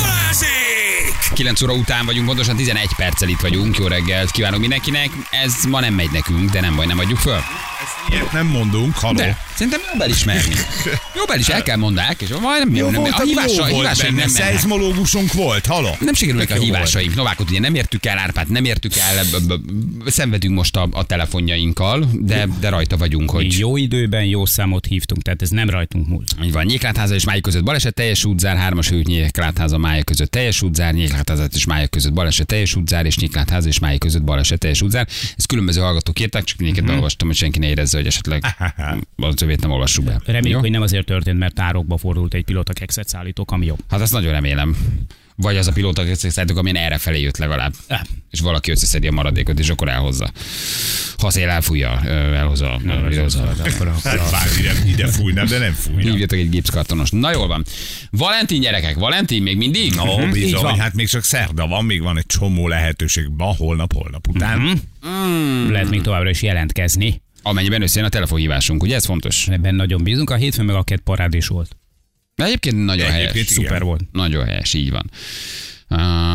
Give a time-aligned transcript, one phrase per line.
[0.00, 1.14] Balázsék!
[1.34, 3.78] 9 óra után vagyunk, pontosan 11 perccel itt vagyunk.
[3.78, 5.08] Jó reggelt kívánok mindenkinek.
[5.30, 7.40] Ez ma nem megy nekünk, de nem baj, nem adjuk föl.
[8.10, 9.16] Ilyet nem mondunk, haló.
[9.16, 10.54] De szerintem jobb elismerni.
[11.16, 14.16] Jobb elis, el kell mondák, és majdnem Jó nem, volt, a hívása, jó volt hívásaink
[14.16, 14.42] nem mennek.
[14.42, 15.96] szeizmológusunk volt, haló.
[16.00, 17.14] Nem sikerülnek a hívásaink.
[17.14, 19.24] Novákot ugye nem értük el, Árpát nem értük el,
[20.06, 24.86] szenvedünk most a, a telefonjainkkal, de, de rajta vagyunk, Mi hogy jó időben jó számot
[24.86, 26.34] hívtunk, tehát ez nem rajtunk múlt.
[26.44, 26.64] így van.
[26.64, 31.44] Nyéklátháza és Máj között baleset, teljes útzár, hármas út Nyéklátháza, Máj között teljes útzár, Nyéklátháza
[31.54, 35.06] és Máj között baleset, teljes útzár, és Nyéklátháza és Máj között baleset, teljes útzár.
[35.36, 38.44] Ezt különböző hallgatók írták, csak mindenket beolvastam, hogy senki ne érezze, hogy esetleg
[39.16, 40.20] az övét nem olvassuk be.
[40.24, 40.58] Reméljük, Jó?
[40.58, 43.78] hogy nem azért történt, mert tárokba fordult egy pilóta kekszet szállító kamió.
[43.88, 44.76] Hát azt nagyon remélem.
[45.36, 47.72] Vagy az a pilóta, akit szállítok, amilyen erre felé jött legalább.
[47.86, 48.00] Eh.
[48.30, 50.32] És valaki összeszedi a maradékot, és akkor elhozza.
[51.18, 52.00] Ha szél elfújja,
[52.34, 52.80] elhozza.
[52.86, 53.56] elhozza.
[54.32, 56.00] Hát ide, ide fújna, de nem fújna.
[56.00, 57.10] Hívjatok egy gipszkartonos.
[57.10, 57.64] Na jól van.
[58.10, 59.92] Valentin gyerekek, Valentin még mindig?
[60.00, 60.78] Ó, így bizony, van.
[60.78, 64.58] hát még csak szerda van, még van egy csomó lehetőség ma, holnap, holnap után.
[64.58, 64.72] Mhm.
[65.00, 65.72] Hmm.
[65.72, 67.22] Lehet még továbbra is jelentkezni.
[67.42, 69.48] Amennyiben összejön a telefonhívásunk, ugye ez fontos?
[69.48, 70.30] Ebben nagyon bízunk.
[70.30, 71.76] A hétfőn meg a két parádés volt.
[72.36, 73.50] De egyébként nagyon Egyébként helyes.
[73.50, 73.64] igen.
[73.64, 74.00] Szuper volt.
[74.12, 75.10] Nagyon helyes, így van.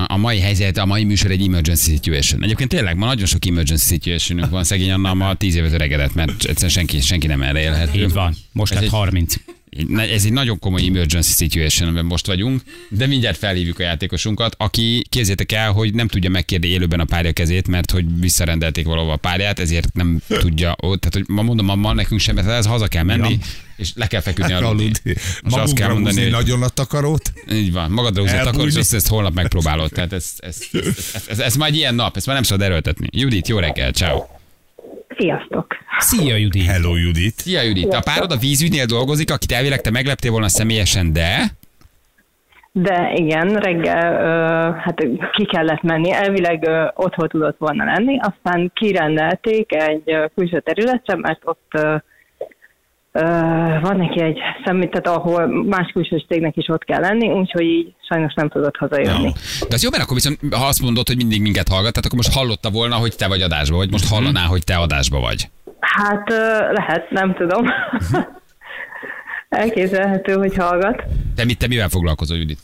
[0.08, 2.44] A mai helyzet, a mai műsor egy emergency situation.
[2.44, 6.32] Egyébként tényleg ma nagyon sok emergency situationünk van, szegény Anna ma 10 évet öregedett, mert
[6.44, 8.00] egyszerűen senki, senki nem erre élhető.
[8.04, 8.36] Így van.
[8.52, 9.36] Most Ez lett egy- 30.
[9.36, 9.44] Na,
[9.98, 15.06] Ez egy nagyon komoly emergency situation, amiben most vagyunk, de mindjárt felhívjuk a játékosunkat, aki
[15.10, 19.18] képzétek el, hogy nem tudja megkérni élőben a párja kezét, mert hogy visszarendelték valahova a
[19.18, 22.66] párját, ezért nem tudja, ó, tehát hogy ma mondom, ma, ma nekünk sem, mert ez
[22.66, 23.38] haza kell menni, Ja.
[23.78, 24.92] és le kell feküdni Hát aludni.
[25.44, 27.34] Most azt kell mondani, húzni hogy nagyon a takarót.
[27.52, 28.58] így van, magadra húzott Elbújni.
[28.58, 29.92] akkor, és ezt, holnap megpróbálod.
[29.92, 30.82] Tehát ez, ez, ez,
[31.14, 33.08] ez, ez, ez, már egy ilyen nap, ezt már nem szabad erőltetni.
[33.12, 34.24] Judit, jó reggel, ciao.
[35.20, 35.68] Sziasztok!
[35.98, 36.66] Szia, Judi!
[36.66, 37.34] Hello, Judit.
[37.34, 41.46] Szia Judit, a párod a vízügynél dolgozik, akit elvileg te megleptél volna személyesen, de...
[42.72, 48.72] De igen, reggel ö, hát ki kellett menni, elvileg ö, otthon tudott volna lenni, aztán
[48.74, 51.96] kirendelték egy külső területre, mert ott ö,
[53.82, 57.94] van neki egy szemét, tehát ahol más külsős cégnek is ott kell lenni, úgyhogy így
[58.10, 59.32] sajnos nem tudott hazajönni.
[59.70, 62.18] De az jó, mert akkor viszont, ha azt mondod, hogy mindig minket hallgat, tehát akkor
[62.18, 65.50] most hallotta volna, hogy te vagy adásba, vagy most hallaná, hogy te adásba vagy.
[65.80, 66.30] Hát
[66.72, 67.66] lehet, nem tudom.
[69.50, 71.04] Elképzelhető, hogy hallgat.
[71.36, 72.60] Te, mit, te mivel foglalkozol, Judit?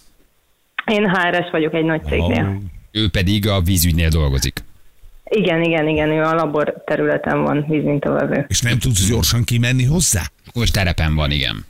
[0.85, 2.57] Én HRS vagyok egy nagy cégnél.
[2.91, 4.63] Ő pedig a vízügynél dolgozik.
[5.23, 8.45] Igen, igen, igen, ő a labor területen van vízmintavevő.
[8.47, 10.22] És nem tudsz gyorsan kimenni hozzá?
[10.55, 11.66] Most terepen van, igen.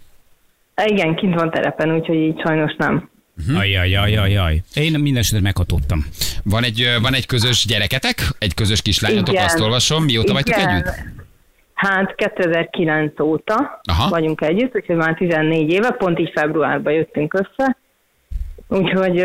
[0.86, 3.10] Igen, kint van terepen, úgyhogy így sajnos nem.
[3.56, 4.62] Ajajajajaj.
[4.74, 6.06] Én minden esetre meghatottam.
[6.44, 9.46] Van egy, van egy közös gyereketek, egy közös kislányotok, Igen.
[9.46, 10.04] azt olvasom.
[10.04, 10.70] Mióta vagytok Igen.
[10.70, 10.94] együtt?
[11.74, 14.10] Hát 2009 óta Aha.
[14.10, 17.78] vagyunk együtt, úgyhogy már 14 éve, pont így februárban jöttünk össze.
[18.68, 19.20] Úgyhogy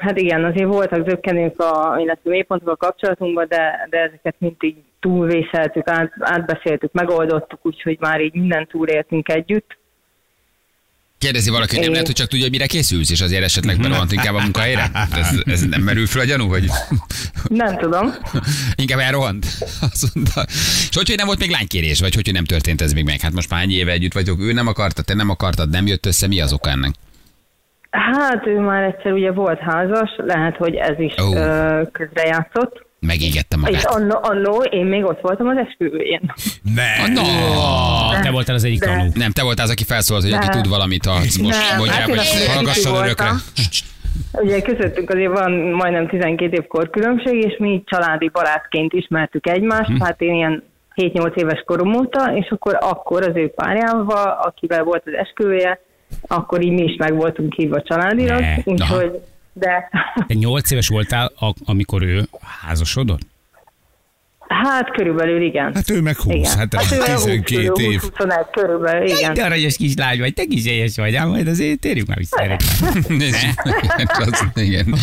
[0.00, 5.88] hát igen, azért voltak zökkenők, a, illetve mélypontok a kapcsolatunkban, de, de ezeket mindig túlvészeltük,
[5.88, 9.78] át, átbeszéltük, megoldottuk, úgyhogy már így mindent túléltünk együtt.
[11.18, 14.12] Kérdezi valaki, hogy nem lehet, hogy csak tudja, hogy mire készülsz, és azért esetleg berohant
[14.12, 14.90] inkább a munkahelyre?
[15.12, 16.64] Ez, ez nem merül fel a gyanú, hogy
[17.48, 18.14] Nem tudom.
[18.74, 19.46] inkább elrohant?
[19.80, 20.44] Azt mondta.
[20.88, 23.20] És hogy, hogy nem volt még lánykérés, vagy hogy, hogy nem történt ez még meg?
[23.20, 26.06] Hát most már ennyi éve együtt vagyok, ő nem akarta, te nem akartad, nem jött
[26.06, 26.94] össze, mi az oka ennek?
[28.12, 31.82] Hát ő már egyszer ugye volt házas, lehet, hogy ez is oh.
[31.92, 32.84] közrejátszott.
[33.00, 33.84] Megégette És magát.
[33.84, 36.32] annó, annó én még ott voltam az esküvőjén.
[36.74, 37.12] Ne.
[37.12, 39.10] Na, Ah, te voltál az egyik De- tanú.
[39.14, 42.08] nem, te voltál az, aki felszólalt, hogy aki tud valamit, ha most Nem, mondjál, hát
[42.10, 43.30] az hallgasson örökre.
[44.32, 50.00] Ugye közöttünk azért van majdnem 12 év korkülönbség, és mi családi barátként ismertük egymást, Hm.
[50.02, 50.62] hát én ilyen
[50.94, 55.80] 7-8 éves korom óta, és akkor akkor az ő párjával, akivel volt az esküvője,
[56.26, 59.10] akkor így mi is meg voltunk hívva családilag, úgyhogy
[59.52, 59.88] de
[60.26, 61.32] Te 8 éves voltál,
[61.64, 62.28] amikor ő
[62.62, 63.20] házasodott?
[64.48, 65.74] hát körülbelül igen.
[65.74, 66.58] Hát ő meg 20, igen.
[66.58, 68.00] hát, olyan 12 20, év.
[68.00, 69.34] 21 körülbelül, igen.
[69.34, 72.56] De aranyos kislány vagy, te kis vagy, ám majd azért térjünk már vissza erre.
[74.08, 74.94] Az- Igen.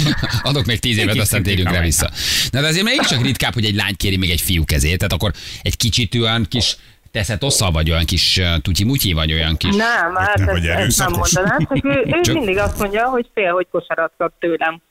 [0.44, 2.10] Adok még tíz évet, aztán térjünk rá vissza.
[2.52, 5.32] Na de azért mégiscsak ritkább, hogy egy lány kéri még egy fiú kezét, tehát akkor
[5.62, 6.78] egy kicsit olyan kis
[7.14, 9.76] teszed osszal, vagy olyan kis uh, tutyi-mutyi, vagy olyan kis...
[9.76, 13.06] Nem, hát nem ezt, vagy ezt nem mondanám, csak ő, ő Csak- mindig azt mondja,
[13.06, 14.82] hogy fél, hogy kosarat kap tőlem.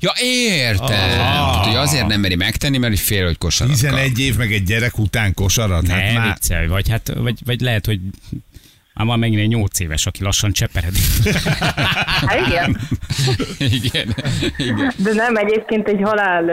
[0.00, 1.20] Ja, értem.
[1.20, 1.66] Ah.
[1.66, 3.80] Hogy azért nem meri megtenni, mert fél, hogy kosarat kap.
[3.80, 5.88] 11 év meg egy gyerek után kosarat.
[5.88, 8.00] Hát Ne, már viccelj, vagy, hát, vagy, vagy lehet, hogy
[8.98, 11.02] Ám van megint egy 8 éves, aki lassan cseperedik.
[12.26, 12.76] Hát igen.
[13.58, 14.14] Igen.
[14.56, 14.92] Igen.
[14.96, 16.44] De nem, egyébként egy halál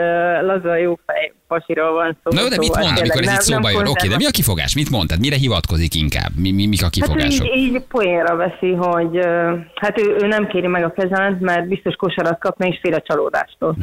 [0.42, 2.42] laza jó fej pasiról van szó.
[2.42, 3.86] Na de mit szóval mond, amikor ez itt szóba jön?
[3.86, 4.74] Oké, de mi a kifogás?
[4.74, 5.20] Mit mondtad?
[5.20, 6.30] Mire hivatkozik inkább?
[6.36, 7.46] Mi, mi, mik a Hát kifogások?
[7.46, 9.18] így, így poénra veszi, hogy
[9.74, 13.02] hát ő, ő nem kéri meg a kezemet, mert biztos kosarat kapna és fél a
[13.06, 13.76] csalódástól.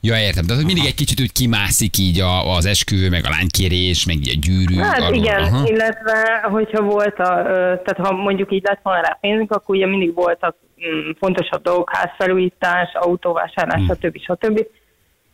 [0.00, 0.44] Ja, értem.
[0.46, 4.28] Tehát mindig egy kicsit úgy kimászik így a, az esküvő, meg a lánykérés, meg így
[4.28, 4.74] a gyűrű.
[4.76, 5.14] Hát alól.
[5.14, 5.68] igen, Aha.
[5.68, 7.42] illetve hogyha volt a,
[7.84, 11.90] tehát ha mondjuk így lett volna rá pénzünk, akkor ugye mindig voltak mm, fontosabb dolgok,
[11.96, 13.94] házfelújítás, autóvásárlás, Hmm.
[13.94, 14.18] stb.
[14.20, 14.66] stb.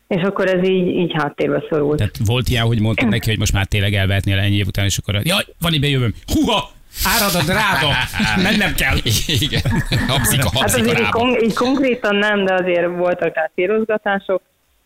[0.08, 1.98] És akkor ez így, így háttérbe szorult.
[1.98, 4.98] Tehát volt ilyen, hogy mondtad neki, hogy most már tényleg elvehetnél ennyi év után, és
[4.98, 6.14] akkor jaj, van itt bejövöm.
[6.34, 6.70] Húha!
[7.04, 7.94] Árad a drága!
[8.42, 8.96] Mennem kell!
[9.40, 9.62] Igen.
[10.08, 11.18] Habzik a, Hát habzik a azért így, rába.
[11.18, 14.42] kon- így konkrétan nem, de azért voltak rá célozgatások,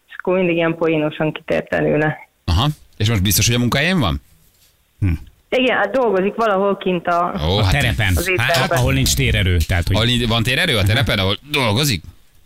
[0.09, 2.29] és akkor mindig ilyen poénosan kitért előle.
[2.45, 2.69] Aha.
[2.97, 4.23] És most biztos, hogy a munkahelyén van?
[5.49, 7.33] Igen, hát dolgozik valahol kint a...
[7.49, 8.57] Ó, A hát terepen, Az étterben.
[8.57, 9.57] hát, ahol nincs térerő.
[9.57, 12.03] Tehát, hogy ahol van térerő a terepen, ahol dolgozik?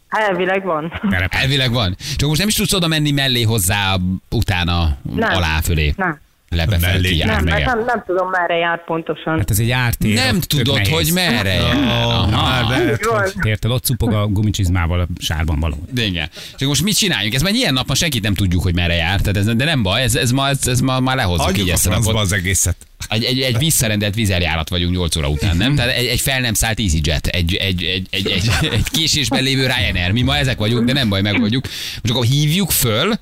[0.09, 1.01] Hát elvileg van.
[1.11, 1.41] terepen.
[1.41, 1.97] Elvileg van.
[2.17, 3.97] Csak most nem is tudsz oda menni mellé hozzá,
[4.31, 5.35] utána, Nem.
[5.35, 5.93] alá, fölé.
[5.97, 7.53] Nem, Lebefelé kijár nem, meg.
[7.53, 9.39] mert nem, nem tudom merre jár pontosan.
[9.39, 10.15] Hát ez egy ártér.
[10.15, 10.93] Nem tudod, nehéz.
[10.93, 11.77] hogy merre jár.
[11.77, 12.65] Oh, Van.
[13.01, 13.33] hogy...
[13.43, 15.77] Érted, ott cupog a gumicsizmával a sárban való.
[15.91, 16.29] De igen.
[16.57, 17.35] Csak most mit csináljunk?
[17.35, 19.21] Ez már egy ilyen nap, ma senkit nem tudjuk, hogy merre jár.
[19.21, 21.87] Tehát ez, de nem baj, ez, ez, ma, ez, ez ma, már lehozzuk így ezt
[21.87, 22.15] a napot.
[22.15, 22.77] az egészet.
[23.09, 25.75] Egy, egy, egy visszarendelt vizeljárat vagyunk 8 óra után, nem?
[25.75, 29.67] Tehát egy, egy fel nem szállt EasyJet, egy, egy, egy, egy, egy, egy késésben lévő
[29.67, 30.13] Ryanair.
[30.13, 31.65] Mi ma ezek vagyunk, de nem baj, megoldjuk.
[32.03, 33.15] Most akkor hívjuk föl,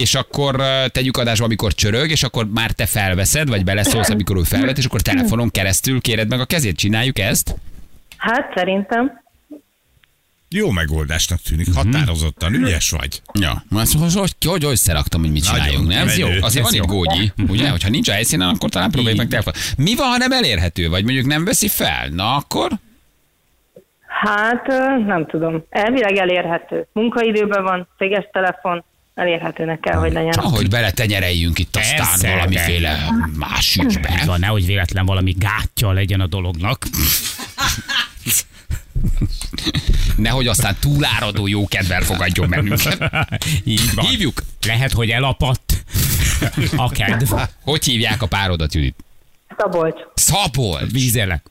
[0.00, 0.62] és akkor
[0.92, 4.84] tegyük adásba, amikor csörög, és akkor már te felveszed, vagy beleszólsz, amikor ő felvet, és
[4.84, 6.76] akkor telefonon keresztül kéred meg a kezét.
[6.76, 7.54] Csináljuk ezt?
[8.16, 9.20] Hát szerintem.
[10.48, 13.22] Jó megoldásnak tűnik, határozottan, ügyes vagy.
[13.32, 16.08] Ja, azt hogy, hogy, hogy összeraktam, hogy mit Nagyon csináljunk, nem?
[16.08, 16.28] Ez jó.
[16.40, 17.70] Azért van itt gógyi, ugye?
[17.70, 19.52] Hogyha nincs a helyszínen, akkor talán próbáljuk meg telefon.
[19.76, 22.08] Mi van, ha nem elérhető, vagy mondjuk nem veszi fel?
[22.08, 22.70] Na akkor?
[24.06, 24.66] Hát
[25.06, 25.64] nem tudom.
[25.70, 26.86] Elvileg elérhető.
[26.92, 28.84] Munkaidőben van, céges telefon,
[29.20, 30.32] elérhetőnek kell, hogy legyen.
[30.32, 34.22] Ahogy beletenyereljünk itt aztán Persze, de- valamiféle más Így ügybe.
[34.26, 36.86] van, nehogy véletlen valami gátja legyen a dolognak.
[40.16, 43.10] Nehogy aztán túláradó jó kedvel fogadjon bennünket.
[43.64, 44.04] Így van.
[44.06, 44.42] Hívjuk.
[44.66, 45.84] Lehet, hogy elapadt
[46.76, 47.32] a kedv.
[47.62, 48.96] Hogy hívják a párodat, Judit?
[49.58, 50.00] Szabolcs.
[50.14, 50.90] Szabolcs.
[50.92, 51.42] Vízelek.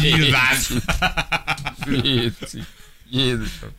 [0.00, 0.56] Nyilván.
[3.10, 3.70] Jézusom.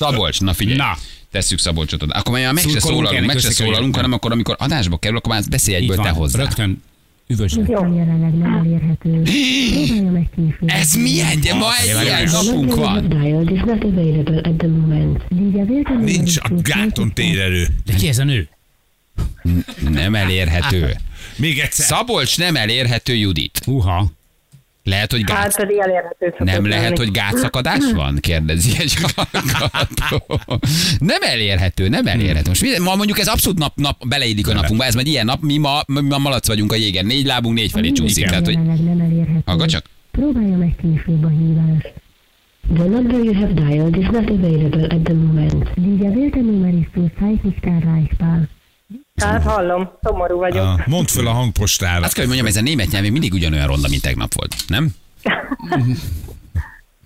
[0.00, 0.76] Szabolcs, na figyelj.
[0.76, 0.96] Na.
[1.30, 2.14] Tesszük Szabolcsot oda.
[2.14, 5.42] Akkor már meg se szólalunk, meg se szólalunk, hanem akkor, amikor adásba kerül, akkor már
[5.50, 6.38] beszélj egyből te hozzá.
[6.38, 6.82] Rögtön
[7.26, 7.56] üvösd.
[7.68, 7.94] Jó.
[7.94, 9.22] jelenleg nem elérhető.
[9.22, 10.68] Próbálja meg később.
[10.68, 11.40] Ez milyen?
[11.40, 13.04] De ma egy ilyen napunk van.
[16.04, 17.66] Nincs a gáton térerő.
[17.84, 18.48] De ki ez a nő?
[19.90, 20.96] Nem elérhető.
[21.36, 21.86] Még egyszer.
[21.86, 23.60] Szabolcs nem elérhető, Judit.
[23.66, 24.10] Uha.
[24.84, 25.56] Lehet, hogy Hát gát...
[25.56, 26.96] pedig elérhető Nem lehet, lenni.
[26.96, 28.16] hogy gátszakadás van?
[28.20, 30.40] Kérdezi egy hallgató.
[30.98, 32.48] Nem elérhető, nem elérhető.
[32.48, 35.40] Most mi- ma mondjuk ez abszolút nap, nap beleillik a napunkba, ez egy ilyen nap,
[35.42, 38.26] mi ma, mi ma malac vagyunk a jégen, négy lábunk, négy felé csúszik.
[38.26, 39.42] Tehát, hogy nem elérhető.
[39.44, 39.84] Hallgat csak.
[40.10, 41.92] Próbálja meg később a hívást.
[42.74, 45.70] The number you have dialed is not available at the moment.
[45.76, 48.48] Die gewählte Nummer ist zurzeit nicht erreichbar.
[49.22, 50.64] Hát hallom, szomorú vagyok.
[50.64, 52.04] Ah, Mondd föl a hangpostára.
[52.04, 54.54] azt kell, hogy mondjam, ez a német nyelv még mindig ugyanolyan ronda, mint tegnap volt,
[54.68, 54.88] nem?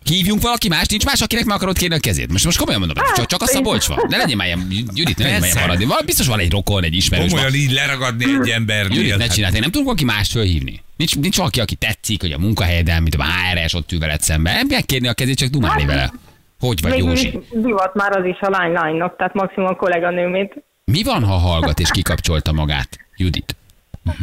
[0.05, 2.33] Hívjunk valaki más, nincs más, akinek meg akarod kérni a kezét.
[2.33, 3.99] Most, most komolyan mondom, csak, csak a Szabolcs van.
[4.09, 5.85] Ne legyen már ilyen, Judit, ne legyen már ilyen maradni.
[5.85, 7.31] Val- Biztos van egy rokon, egy ismerős.
[7.31, 8.97] Komolyan így leragadni egy embernél.
[8.99, 10.83] Judit, ne Hát, csináld, én nem tudok valaki mást fölhívni.
[10.97, 14.55] Nincs, nincs valaki, aki tetszik, hogy a munkahelyeden, mint a HRS ott ül veled szemben.
[14.55, 16.13] Nem kell kérni a kezét, csak dumálni vele.
[16.61, 17.39] Hogy vagy, is Józsi?
[17.53, 20.55] divat már az is a lány lánynak, tehát maximum a kolléganőmét.
[20.85, 23.57] Mi van, ha hallgat és kikapcsolta magát, Judit?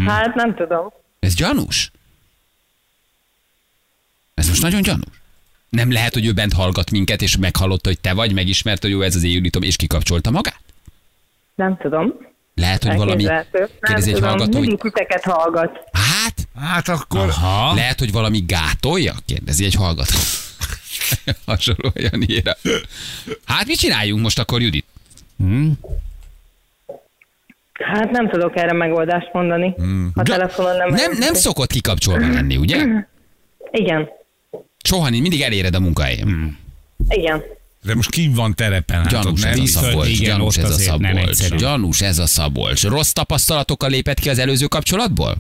[0.06, 0.94] Hát nem tudom.
[1.20, 1.92] Ez gyanús?
[4.34, 5.22] Ez most nagyon gyanús?
[5.70, 9.02] Nem lehet, hogy ő bent hallgat minket, és meghallotta, hogy te vagy, megismerte, hogy jó,
[9.02, 10.62] ez az én Juditom, és kikapcsolta magát?
[11.56, 12.14] Nem tudom.
[12.56, 13.28] Lehet, hogy valami...
[13.82, 14.30] Kérdezi egy tudom.
[14.30, 14.78] hallgató, hogy...
[14.78, 15.80] Titeket hallgat.
[15.92, 17.74] Hát, hát akkor Aha.
[17.74, 19.14] lehet, hogy valami gátolja?
[19.26, 20.18] Kérdezi egy hallgató.
[21.46, 22.58] Hasonló olyan ére.
[23.46, 24.86] Hát mit csináljunk most akkor, Judit?
[27.94, 29.76] Hát nem tudok erre megoldást mondani.
[30.14, 32.86] A telefonon nem Nem, nem szokott kikapcsolva lenni, ugye?
[33.72, 34.10] Igen.
[34.84, 36.58] Soha nincs, mindig eléred a munkahelyen.
[37.10, 37.42] Igen.
[37.84, 39.06] de most kim van terepen?
[39.10, 39.66] Gyanús ez a.
[39.66, 42.84] Szabolcs, igen, gyanús ez a azért Szabolcs, gyanús ez a Szabolcs.
[42.84, 45.36] Rossz tapasztalatokkal lépett ki az előző kapcsolatból?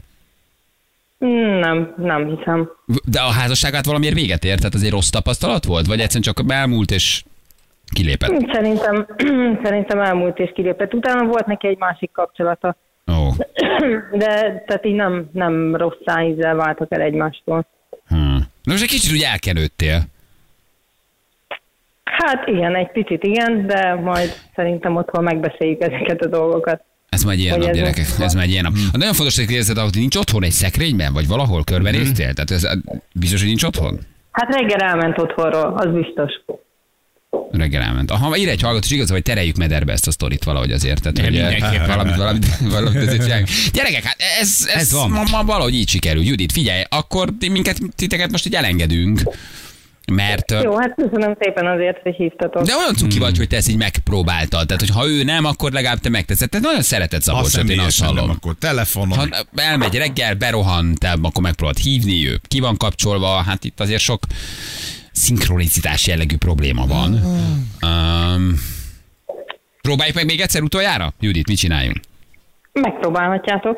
[1.60, 2.70] Nem, nem hiszem.
[3.05, 5.86] De a házasságát valamiért véget ért, tehát az egy rossz tapasztalat volt?
[5.86, 7.24] Vagy egyszerűen csak elmúlt és
[7.94, 8.52] kilépett?
[8.52, 9.06] Szerintem,
[9.64, 10.94] szerintem elmúlt és kilépett.
[10.94, 12.76] Utána volt neki egy másik kapcsolata.
[13.08, 13.30] Ó.
[14.24, 17.66] De tehát így nem, nem rossz szájízzel váltak el egymástól.
[18.08, 18.16] Hm.
[18.64, 20.02] Na most egy kicsit úgy elkenődtél.
[22.04, 26.84] Hát igen, egy picit igen, de majd szerintem otthon megbeszéljük ezeket a dolgokat.
[27.10, 28.06] Ez már egy ilyen Hogy nap, ez gyerekek.
[28.20, 28.74] Ez már egy ilyen nap.
[28.94, 32.34] A nagyon fontos, hogy érzed, hogy nincs otthon egy szekrényben, vagy valahol körbenéztél?
[32.34, 32.68] Tehát ez
[33.14, 34.00] biztos, hogy nincs otthon?
[34.32, 36.42] Hát reggel elment otthonról, az biztos.
[37.52, 38.12] Reggel elment.
[38.12, 41.02] Aha, ír egy hallgató, és igaz, hogy tereljük mederbe ezt a sztorit valahogy azért.
[41.02, 42.46] Tehát, hogy eh, valamit, valamit,
[42.76, 43.48] valamit azért csináljuk.
[43.74, 45.10] Gyerekek, hát ez, ez, Ez van.
[45.10, 46.24] Ma, ma, valahogy így sikerül.
[46.24, 49.22] Judit, figyelj, akkor ti- minket, titeket most így elengedünk.
[50.12, 52.64] Mert Jó, hát köszönöm szépen azért, hogy hívtatok.
[52.66, 53.20] de olyan cuki Hmm.
[53.26, 54.66] vagy, hogy te ezt így megpróbáltad.
[54.68, 56.50] Tehát, hogy ha ő nem, akkor legalább te megteszed.
[56.50, 58.30] Tehát nagyon szereted Szabolcsot, én azt személyesen nem, hallom.
[58.30, 59.18] akkor telefonon.
[59.18, 64.02] Ha elmegy reggel, berohan, te akkor megpróbálod hívni, ő ki van kapcsolva, hát itt azért
[64.02, 64.24] sok
[65.12, 67.13] szinkronicitás jellegű probléma van.
[67.82, 68.60] Um,
[69.82, 71.13] próbáljuk meg még egyszer utoljára?
[71.20, 71.98] Judit, mit csináljunk?
[72.74, 73.77] Megpróbálhatjátok.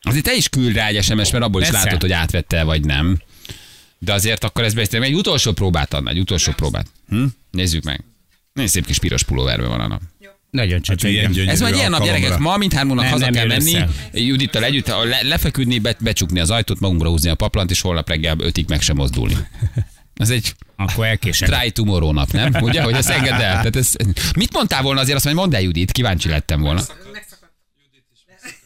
[0.00, 1.84] Azért te is küld rá egy SMS, mert abból is Persze.
[1.84, 3.18] látod, hogy átvette vagy nem.
[3.98, 5.06] De azért akkor ez beszélni.
[5.06, 6.86] Egy utolsó próbát adna, egy utolsó próbát.
[7.08, 7.24] Hm?
[7.50, 8.04] Nézzük meg.
[8.52, 10.00] Nagyon szép kis piros pulóverben van a nap.
[10.50, 11.10] Nagyon Hát csöcsög.
[11.10, 12.38] ilyen gyönyörű Ez majd ilyen nap, gyerekek.
[12.38, 13.88] Ma mindhármónak Nem, haza nem kell menni, össze.
[14.12, 18.36] Judittal együtt le, lefeküdni, be, becsukni az ajtót, magunkra húzni a paplant, és holnap reggel
[18.38, 19.34] ötig meg sem mozdulni.
[20.16, 21.48] Ez egy Akkor elkések.
[21.48, 22.54] try tomorrow nap, nem?
[22.60, 23.38] Ugye, hogy ezt engedd el.
[23.38, 23.92] Tehát ez,
[24.36, 26.82] mit mondtál volna azért, azt mondja, mondd el Judit, kíváncsi lettem volna.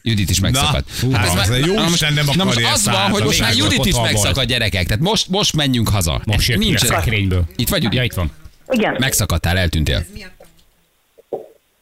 [0.01, 0.89] Judit is megszakadt.
[0.99, 3.55] hú, ez az már- jó na most, nem na most az van, hogy most már
[3.55, 4.85] Judit is megszakadt gyerekek.
[4.87, 6.21] Tehát most, most menjünk haza.
[6.25, 6.79] Most jött ki a Nincs.
[6.85, 7.45] szekrényből.
[7.55, 7.97] Itt vagy, Judit?
[7.99, 8.31] Ja, itt van.
[8.69, 8.95] Igen.
[8.99, 10.05] Megszakadtál, eltűntél.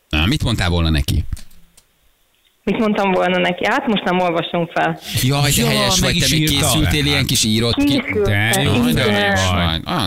[0.09, 1.23] Na, mit mondtál volna neki?
[2.71, 3.65] Mit mondtam volna neki?
[3.65, 4.99] Hát most nem olvasunk fel.
[5.21, 8.03] Jaj, de Ja, helyes vagy, te még készültél ilyen kis írott ki.
[8.23, 9.33] De jó, de.
[9.85, 10.05] Ah,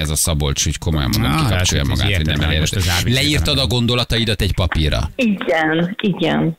[0.00, 2.80] ez- a Szabolcs, úgy komolyan mondom, Na, kikapcsolja hát, magát, hogy nem elérhető.
[3.04, 4.98] Leírtad a gondolataidat egy papírra.
[5.16, 6.58] Igen, igen.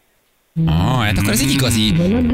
[0.66, 1.92] Ah, hát akkor ez egy igazi...
[1.92, 2.32] Moment.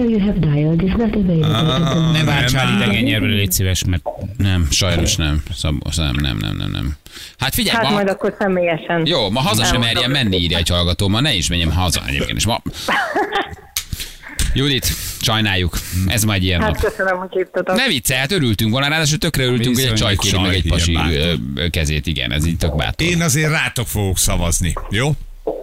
[2.12, 2.76] Ne váltsál nem.
[2.76, 4.04] idegen nyelvre, légy szíves, mert
[4.38, 5.44] Nem, sajnos nem.
[5.54, 6.96] Szabolcs, nem, nem, nem, nem, nem.
[7.38, 7.92] Hát figyelj, Hát ma...
[7.92, 9.06] majd akkor személyesen.
[9.06, 12.38] Jó, ma haza sem merjen menni, írja egy hallgató, ma ne is menjem haza egyébként.
[12.38, 12.62] És ma...
[14.54, 14.86] Judit,
[15.22, 15.78] sajnáljuk.
[16.08, 16.82] Ez majd ilyen Hát nap.
[16.82, 17.76] köszönöm, hogy hívtatok.
[17.76, 20.94] Ne vicce, hát örültünk volna, ráadásul tökre örültünk, hogy egy csaj kéri meg egy pasi
[20.94, 21.40] bátor.
[21.70, 23.08] kezét, igen, ez így tök bátor.
[23.08, 25.12] Én azért rátok fogok szavazni, jó?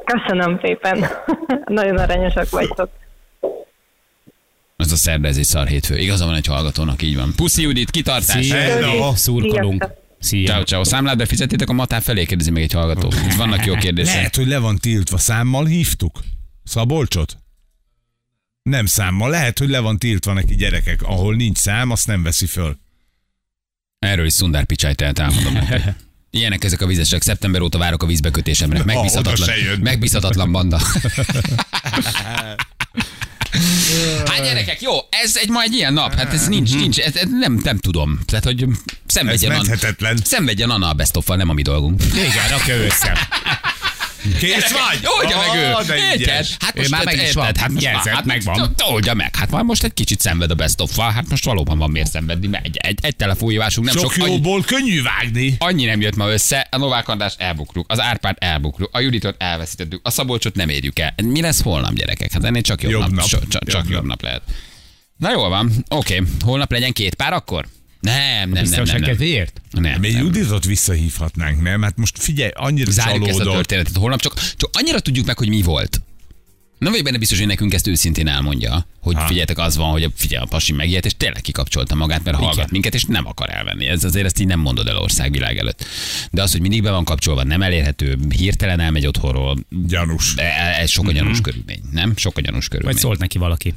[0.05, 1.05] Köszönöm szépen.
[1.65, 2.91] Nagyon aranyosak vagytok.
[4.77, 5.99] Ez a szerda, ez egy szar hétfő.
[5.99, 7.33] Igaza van egy hallgatónak, így van.
[7.37, 8.47] Puszi Judit, kitartás.
[8.47, 8.57] Szia.
[8.57, 9.15] Hello.
[9.15, 9.87] szurkolunk.
[10.19, 10.47] Szia.
[10.47, 10.85] Ciao, ciao.
[10.85, 13.09] Számlát befizettétek a matár felé, kérdezi meg egy hallgató.
[13.25, 14.15] Itt vannak jó kérdések.
[14.15, 15.19] Lehet, hogy le van tiltva.
[15.19, 16.21] Számmal hívtuk?
[16.65, 17.37] Szabolcsot?
[18.63, 19.31] Nem számmal.
[19.31, 21.03] Lehet, hogy le van tiltva neki gyerekek.
[21.03, 22.77] Ahol nincs szám, azt nem veszi föl.
[23.99, 25.95] Erről is Szundár Picsájt elmondom nektek.
[26.35, 27.23] Ilyenek ezek a vizesek.
[27.23, 28.85] Szeptember óta várok a vízbekötésemre.
[28.85, 29.79] Megbízhatatlan, jön.
[29.79, 30.81] megbízhatatlan banda.
[34.27, 37.29] Hát gyerekek, jó, ez egy ma egy ilyen nap, hát ez nincs, nincs, ez, ez
[37.31, 38.21] nem, nem tudom.
[38.27, 38.69] Tehát, hogy Ez
[39.07, 40.19] szenvedjen, an, menthetetlen.
[40.25, 42.03] szenvedjen Anna a best nem a mi dolgunk.
[42.15, 43.29] Igen, rakja össze.
[44.39, 45.01] Kész vagy?
[45.21, 45.95] Oldja meg ő.
[46.19, 46.47] Érted?
[46.61, 47.45] Hát most már meg is van.
[47.45, 48.75] Hát most Jelzett, hát megvan.
[48.85, 49.37] Oldja meg.
[49.37, 52.47] Hát majd most egy kicsit szenved a best of Hát most valóban van miért szenvedni,
[52.47, 55.55] mert egy, egy, egy telefonhívásunk nem Sok sok, jóból könnyű vágni.
[55.59, 60.01] annyi nem jött ma össze, a Novák András elbukruk, az Árpád elbukruk, a Juditot elveszítettük,
[60.03, 61.15] a Szabolcsot nem érjük el.
[61.23, 62.33] Mi lesz holnap, gyerekek?
[62.33, 64.43] Hát ennél csak jobb, Jobb nap, csak, Jobb nap lehet.
[65.17, 66.23] Na jól van, oké.
[66.45, 67.67] Holnap legyen két pár akkor?
[68.05, 68.85] Nem, nem, nem, nem.
[68.85, 69.01] Nem.
[69.01, 69.61] kedvéért?
[69.71, 70.13] nem, Még.
[70.13, 71.83] Juditot visszahívhatnánk, nem?
[71.83, 73.55] Hát most figyelj, annyira Zárjuk ezt a csalódott.
[73.67, 76.01] történetet holnap, csak, csak annyira tudjuk meg, hogy mi volt.
[76.79, 79.21] Nem vagyok benne biztos, hogy nekünk ezt őszintén elmondja, hogy Ha.
[79.27, 82.55] figyeljetek, az van, hogy a, figyelj, a pasi megijedt, és tényleg kikapcsolta magát, mert hallgat
[82.57, 82.69] Igen.
[82.71, 83.87] minket, és nem akar elvenni.
[83.87, 85.85] Ez azért ezt így nem mondod el országvilág előtt.
[86.31, 89.57] De az, hogy mindig be van kapcsolva, nem elérhető, hirtelen elmegy otthonról,
[89.87, 90.35] Gyanús.
[90.37, 92.13] e- ez sok a gyanús körülmény, nem?
[92.17, 93.01] Sok a gyanús Vagy körülmény.
[93.03, 93.75] szólt neki valaki.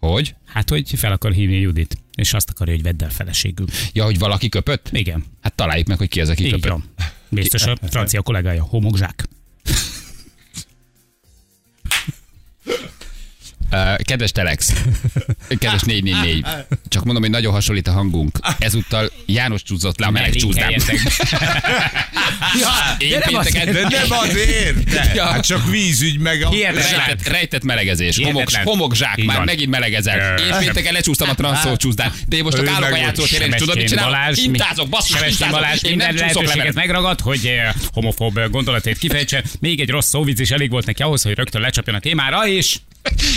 [0.00, 0.34] Hogy?
[0.46, 3.66] Hát, hogy fel akar hívni Judit, és azt akarja, hogy vedd el feleségül.
[3.92, 4.88] Ja, hogy valaki köpött?
[4.92, 6.70] Igen, Hát találjuk meg, hogy ki az, aki így köpött.
[6.70, 6.84] van.
[7.28, 9.27] Biztos a francia kollégája, homokzsák.
[14.02, 14.72] Kedves Telex,
[15.48, 16.46] kedves 444,
[16.88, 18.38] csak mondom, hogy nagyon hasonlít a hangunk.
[18.58, 20.70] Ezúttal János csúszott le a meleg csúszdám.
[22.98, 24.84] Én de nem pénteken, De nem azért!
[24.84, 25.12] De.
[25.14, 25.24] Ja.
[25.24, 26.50] Hát csak vízügy meg a...
[26.50, 30.38] Rejtett, rejtett melegezés, homok, homokzsák, Így már megint melegezel.
[30.38, 33.76] Én pénteken lecsúsztam a transzol csúszdán, de én most csak állok a játszótéren, és tudod,
[33.76, 34.10] mit csinálok?
[34.12, 37.52] Balázs, Hintázok, basszus, Balázs én minden lehetőséget megragad, hogy
[37.92, 39.42] homofób gondolatét kifejtse.
[39.60, 42.76] Még egy rossz szóvic is elég volt neki ahhoz, hogy rögtön lecsapjon a témára, és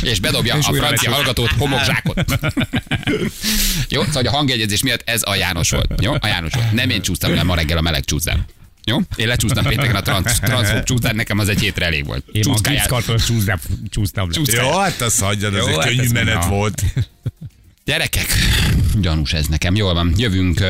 [0.01, 2.24] És bedobja És a francia hallgatót, homokzsákot.
[3.89, 5.91] Jó, szóval a hangjegyzés miatt ez a János volt.
[6.01, 6.72] Jó, a János volt.
[6.72, 8.46] Nem én csúsztam le ma reggel a meleg csúszdán.
[8.84, 8.98] Jó?
[9.15, 12.24] Én lecsúsztam pénteken a trans, transzfób csúsztán, nekem az egy hétre elég volt.
[12.32, 14.34] Én a Csúszkáját- gipszkartonos csúsztam, csúsztam le.
[14.36, 16.84] Csúsz- Jó, hát azt hagyjad, ez Jó, egy hát könnyű menet volt.
[17.91, 18.38] Gyerekek,
[19.01, 19.75] gyanús ez nekem.
[19.75, 20.67] Jól van, jövünk, uh,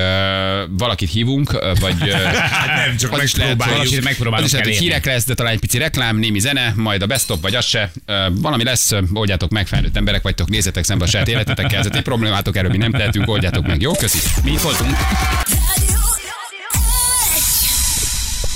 [0.78, 1.96] valakit hívunk, ö, vagy...
[2.02, 3.78] Uh, Hát nem, csak lehet, megpróbáljuk.
[3.78, 6.74] Valakit megpróbálunk az is lehet, hogy hírek lesz, de talán egy pici reklám, némi zene,
[6.76, 7.92] majd a best of, vagy az se.
[8.08, 12.02] Uh, valami lesz, oldjátok meg, felnőtt emberek vagytok, nézzetek szembe a saját életetekkel, ez egy
[12.02, 13.82] problémátok, erről mi nem tehetünk, oldjátok meg.
[13.82, 14.20] Jó, köszi.
[14.44, 14.92] Mi itt voltunk?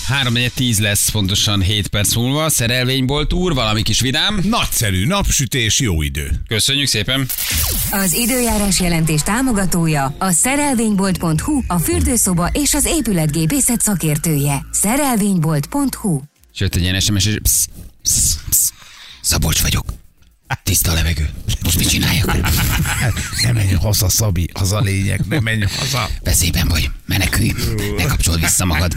[0.07, 2.50] 3 10 lesz pontosan 7 perc múlva.
[2.50, 4.39] Szerelvénybolt úr, valami kis vidám.
[4.43, 6.29] Nagyszerű, napsütés, jó idő.
[6.48, 7.27] Köszönjük szépen.
[7.92, 14.65] Az időjárás jelentés támogatója a szerelvénybolt.hu, a fürdőszoba és az épületgépészet szakértője.
[14.72, 16.20] Szerelvénybolt.hu
[16.54, 17.68] Sőt, egy ilyen SMS, és psz,
[18.01, 18.74] psz, psz.
[19.22, 20.04] Szabolcs vagyok.
[20.64, 21.30] Tiszta levegő.
[21.64, 22.38] Most mit csináljak?
[23.44, 26.10] Ne menj haza, Szabi, az a lényeg, ne menj haza.
[26.24, 26.90] Veszélyben vagy.
[27.06, 27.52] Menekülj.
[27.98, 28.94] Ne kapcsold vissza magad.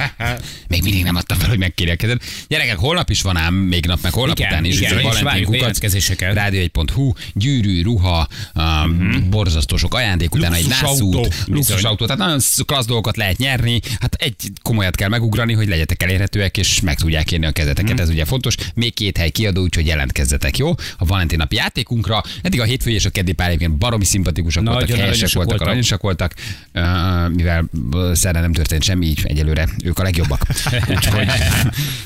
[0.68, 2.20] Még mindig nem adtam fel, hogy megkérjelkeded.
[2.48, 4.76] Gyerekek, holnap is van ám, még nap, meg holnap Igen, után is.
[4.80, 6.34] igen, úgyhogy és várjuk jelentkezéseket.
[6.34, 6.38] Mhm.
[6.38, 13.16] rádió1.hu, gyűrű, ruha, um, borzasztó sok ajándék, utána egy nászút, luxusautó, tehát nagyon klassz dolgokat
[13.16, 13.80] lehet nyerni.
[14.00, 18.00] Hát egy komolyat kell megugrani, hogy legyetek elérhetőek, és meg tudják érni a kezeteket, Mhm.
[18.02, 18.54] ez ugye fontos.
[18.74, 20.74] Még két hely kiadó, úgyhogy jelentkezzetek, jó?
[20.96, 22.22] A Valentin napi játékunkra.
[22.42, 25.66] Eddig a hétfői és a keddi pár egyébként baromi szimpatikusak Nagyon voltak, helyesek voltak, voltak.
[25.66, 26.34] aranyosak voltak,
[26.74, 27.68] uh, mivel
[28.12, 30.40] szerre nem történt semmi, így egyelőre ők a legjobbak.
[30.94, 31.26] Úgyhogy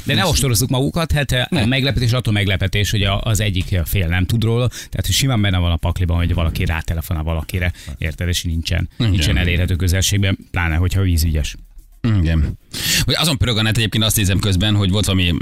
[0.05, 4.45] De ne ostorozzuk magukat, hát a meglepetés attól meglepetés, hogy az egyik fél nem tud
[4.45, 8.89] róla, tehát hogy simán benne van a pakliban, hogy valaki rátelefonál valakire, érted, és nincsen,
[8.97, 11.57] nincsen elérhető közelségben, pláne, hogyha vízügyes.
[12.03, 12.59] Igen.
[13.05, 15.35] Hogy azon pörög a net egyébként azt nézem közben, hogy volt valami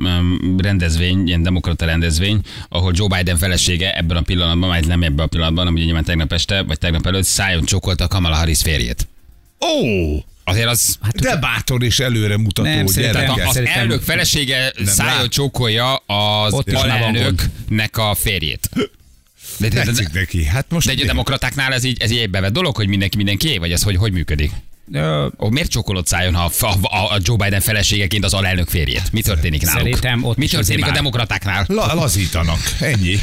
[0.58, 5.28] rendezvény, ilyen demokrata rendezvény, ahol Joe Biden felesége ebben a pillanatban, majd nem ebben a
[5.28, 9.08] pillanatban, hanem ugye nyilván tegnap este, vagy tegnap előtt szájon csókolta Kamala Harris férjét.
[9.60, 10.98] Ó, Azért az...
[11.20, 13.46] de bátor és előremutató Nem, szerintem- gyerekek.
[13.46, 15.30] Az Szerintem- elnök felesége szájon lát.
[15.30, 18.70] csókolja az alelnöknek a férjét.
[19.58, 20.44] De, de, de, neki.
[20.44, 23.16] Hát most de egy a demokratáknál ez így, ez így egy bevett dolog, hogy mindenki
[23.16, 24.50] mindenki, vagy ez hogy, hogy működik?
[24.92, 29.02] Ö, Ó, miért csokolod szájon, ha a, a, a Joe Biden feleségeként az alelnök férjét?
[29.12, 29.80] Mi történik náluk?
[29.80, 31.64] Szerintem ott Mi történik a demokratáknál?
[31.68, 33.16] La, lazítanak, ennyi.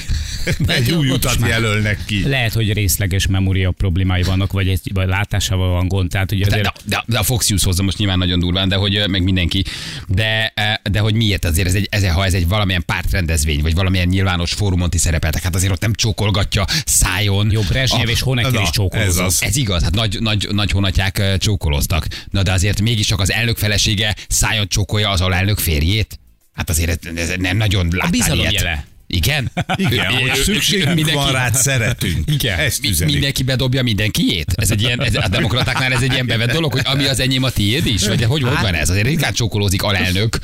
[0.68, 2.28] Egy új utat jelölnek ki.
[2.28, 6.10] Lehet, hogy részleges memória problémái vannak, vagy, egy, vagy látásával van gond.
[6.10, 8.70] Tehát, hogy De, azért, de, de, de, a Fox News hozza most nyilván nagyon durván,
[8.70, 9.64] de hogy meg mindenki.
[10.08, 10.54] De,
[10.92, 14.54] de hogy miért azért ez egy, ez, ha ez egy valamilyen pártrendezvény, vagy valamilyen nyilvános
[14.54, 17.52] fórumon ti szerepeltek, hát azért ott nem csókolgatja szájon.
[17.52, 19.10] jó, Brezsnyev a- és Honecker is csókolózott.
[19.10, 19.44] ez az.
[19.44, 22.08] Ez igaz, hát nagy, nagy, nagy honatják ö, csókoloztak.
[22.30, 26.20] Na de azért mégiscsak az elnök felesége szájon csókolja az alelnök férjét?
[26.54, 28.54] Hát azért ez, nem nagyon láttál bizalom ilyet.
[28.54, 28.86] jele.
[29.10, 29.52] Igen?
[29.76, 32.32] Igen, hogy szükségünk mindenki- van rád, szeretünk.
[32.32, 32.60] Igen.
[32.60, 33.14] Ezt üzenik.
[33.14, 34.54] Mindenki bedobja mindenkiét?
[34.56, 37.44] Ez egy ilyen, ez, a demokratáknál ez egy ilyen bevett dolog, hogy ami az enyém,
[37.44, 38.08] a tiéd is?
[38.08, 38.90] Vagy hogy, hogy van ez?
[38.90, 40.40] Azért ritkán csókolózik alelnök,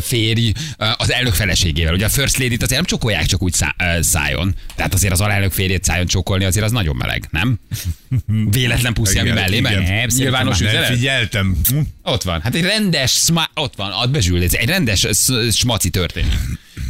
[0.00, 0.52] férj,
[0.96, 1.94] az elnök feleségével.
[1.94, 4.54] Ugye a first lady azért nem csókolják csak úgy szá, szájon.
[4.76, 7.58] Tehát azért az alelnök férjét szájon csókolni azért az nagyon meleg, nem?
[8.50, 10.08] Véletlen puszi, ami mellé megy.
[10.16, 10.88] Nyilvános Nem üzenet?
[10.88, 11.56] figyeltem.
[11.68, 11.78] Hm?
[12.02, 12.40] Ott van.
[12.42, 15.06] Hát egy rendes, szma, ott van, ad bezsül, ez egy rendes
[15.52, 16.38] smaci történet.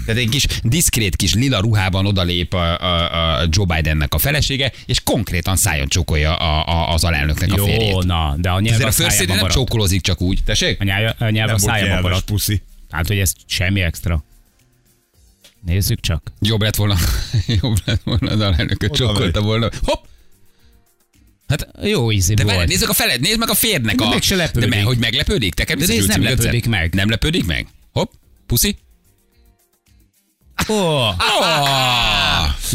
[0.07, 4.73] Tehát egy kis diszkrét kis lila ruhában odalép a, a, a Joe Bidennek a felesége,
[4.87, 7.91] és konkrétan szájon csókolja a, a, az alelnöknek a férjét.
[7.91, 9.53] Jó, na, de a nyelv a a szájában nem maradt.
[9.55, 10.41] csókolózik csak úgy.
[10.45, 10.81] Tessék?
[10.81, 12.25] A nyelv, a, nyelv a szájában maradt.
[12.25, 12.63] puszi.
[12.91, 14.25] Tehát, hogy ez semmi extra.
[15.61, 16.33] Nézzük csak.
[16.41, 16.97] Jobb lett volna,
[17.63, 19.69] jobb lett volna az alelnököt csókolta volna.
[19.85, 20.05] Hopp!
[21.49, 22.69] Hát, Jó ízű de volt.
[22.69, 24.09] nézzük a feled, nézd meg a férnek De a...
[24.09, 24.69] meg se lepődik.
[24.69, 25.55] De meg, hogy meglepődik?
[25.55, 26.95] Te De nézd, nem lepődik meg.
[26.95, 27.67] Nem lepődik meg?
[27.93, 28.13] Hopp,
[28.47, 28.77] puszi.
[30.69, 31.15] Ó, Oh,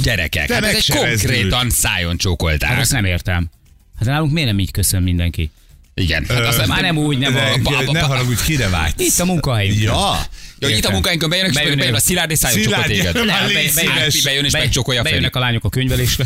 [0.03, 2.69] gyerekek, Te hát ez meg egy se konkrétan szájon csókolták.
[2.69, 3.49] hát azt nem értem.
[3.99, 5.51] Hát nálunk miért nem így köszön mindenki?
[6.01, 6.25] Igen.
[6.27, 7.91] Hát azt Már nem úgy, nem a...
[7.91, 8.93] ne haragudj, kire vágysz?
[8.97, 9.81] Itt a munkahelyünk.
[9.81, 10.19] Ja.
[10.61, 14.23] Jó, itt a munkáinkon bejönnek, és bejön a Szilárd és szájon csokol Szilárd, téged.
[14.23, 16.25] Bejön és megcsókolja a Bejönnek a lányok a könyvelésre.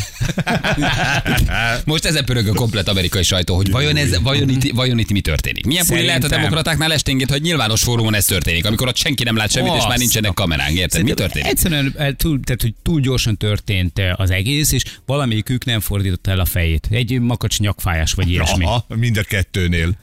[1.85, 5.21] Most ezen pörög a komplet amerikai sajtó, hogy vajon, ez, vajon, itt, vajon itt mi
[5.21, 5.65] történik.
[5.65, 9.35] Milyen buli lehet a demokratáknál esténként, hogy nyilvános fórumon ez történik, amikor ott senki nem
[9.35, 11.03] lát semmit, és már nincsenek kameránk, érted?
[11.03, 11.47] Mi történik?
[11.47, 16.31] Egyszerűen eh, túl, tehát, hogy túl gyorsan történt eh, az egész, és valamelyikük nem fordította
[16.31, 16.87] el a fejét.
[16.91, 18.65] Egy makacs nyakfájás vagy ilyesmi.
[18.65, 19.23] Aha, mind a
[19.69, 19.93] kettőnél.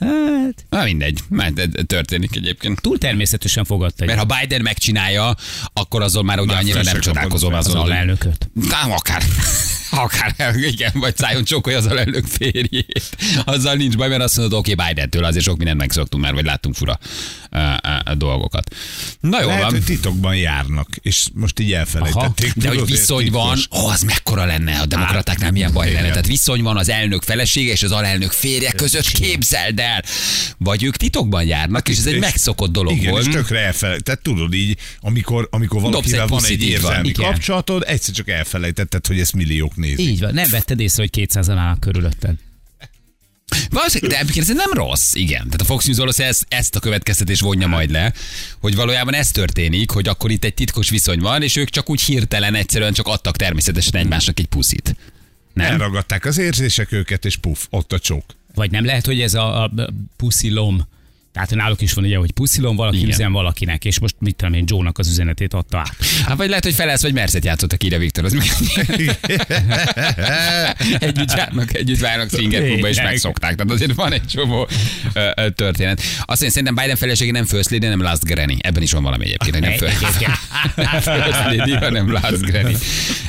[0.00, 1.52] Hát, Na mindegy, már
[1.86, 2.80] történik egyébként.
[2.80, 4.04] túl természetesen fogadta.
[4.04, 5.34] Mert ha Biden megcsinálja,
[5.72, 7.90] akkor azon már ugye Már annyira nem csodálkozom az azon, hogy...
[7.90, 8.50] alelnököt.
[8.54, 9.22] Nem akár.
[9.94, 13.16] Akár, igen, vagy szálljon csókolja az alelnök férjét.
[13.44, 16.44] Azzal nincs baj, mert azt mondod, oké, okay, Biden-től azért sok mindent megszoktunk már, vagy
[16.44, 16.98] láttunk fura
[17.50, 18.74] uh, uh, dolgokat.
[19.20, 19.70] Na jó Lehet, van.
[19.70, 22.52] hogy titokban járnak, és most így elfelejtették.
[22.54, 26.08] De hogy viszony van, ó, az mekkora lenne, a demokratáknál milyen baj lenne.
[26.08, 30.02] Tehát viszony van az elnök felesége és az alelnök férje között, képzeld el.
[30.58, 33.26] Vagy ők titokban járnak, és ez egy megszokott dolog Igen, volt.
[33.26, 34.04] és tökre elfelejtett.
[34.04, 39.32] Tehát tudod így, amikor, amikor valakivel van egy érzelmi kapcsolatod, egyszer csak elfelejtetted, hogy ezt
[39.32, 40.06] milliók nézik.
[40.06, 42.34] Így van, nem vetted észre, hogy 200-an állnak körülötted.
[43.70, 45.44] Valószínűleg, de egyébként ez nem rossz, igen.
[45.44, 48.12] Tehát a Fox News valószínűleg ezt, ezt a következtetés vonja majd le,
[48.60, 52.00] hogy valójában ez történik, hogy akkor itt egy titkos viszony van, és ők csak úgy
[52.00, 54.96] hirtelen egyszerűen csak adtak természetesen egymásnak egy puszit.
[55.52, 55.72] Nem?
[55.72, 58.24] Elragadták az érzések őket, és puf, ott a csók.
[58.54, 59.70] Vagy nem lehet, hogy ez a, a
[60.16, 60.88] puszilom,
[61.32, 63.08] tehát náluk is van ugye, hogy puszilom, valaki Igen.
[63.08, 65.96] üzen valakinek, és most mit tudom én, Joe-nak az üzenetét adta át.
[66.26, 68.24] Hát vagy lehet, hogy felelsz, vagy Merszet játszottak ide, Viktor.
[68.24, 68.46] Az meg...
[70.98, 73.54] együtt járnak, együtt várnak Szingerklubba, és megszokták.
[73.54, 74.68] Tehát azért van egy csomó
[75.12, 76.00] ö, történet.
[76.00, 78.56] Azt mondja, szerintem Biden felesége nem First Lady, nem Last Granny.
[78.58, 80.00] Ebben is van valami egyébként, nem First
[81.56, 82.76] Lady, hanem Last Granny.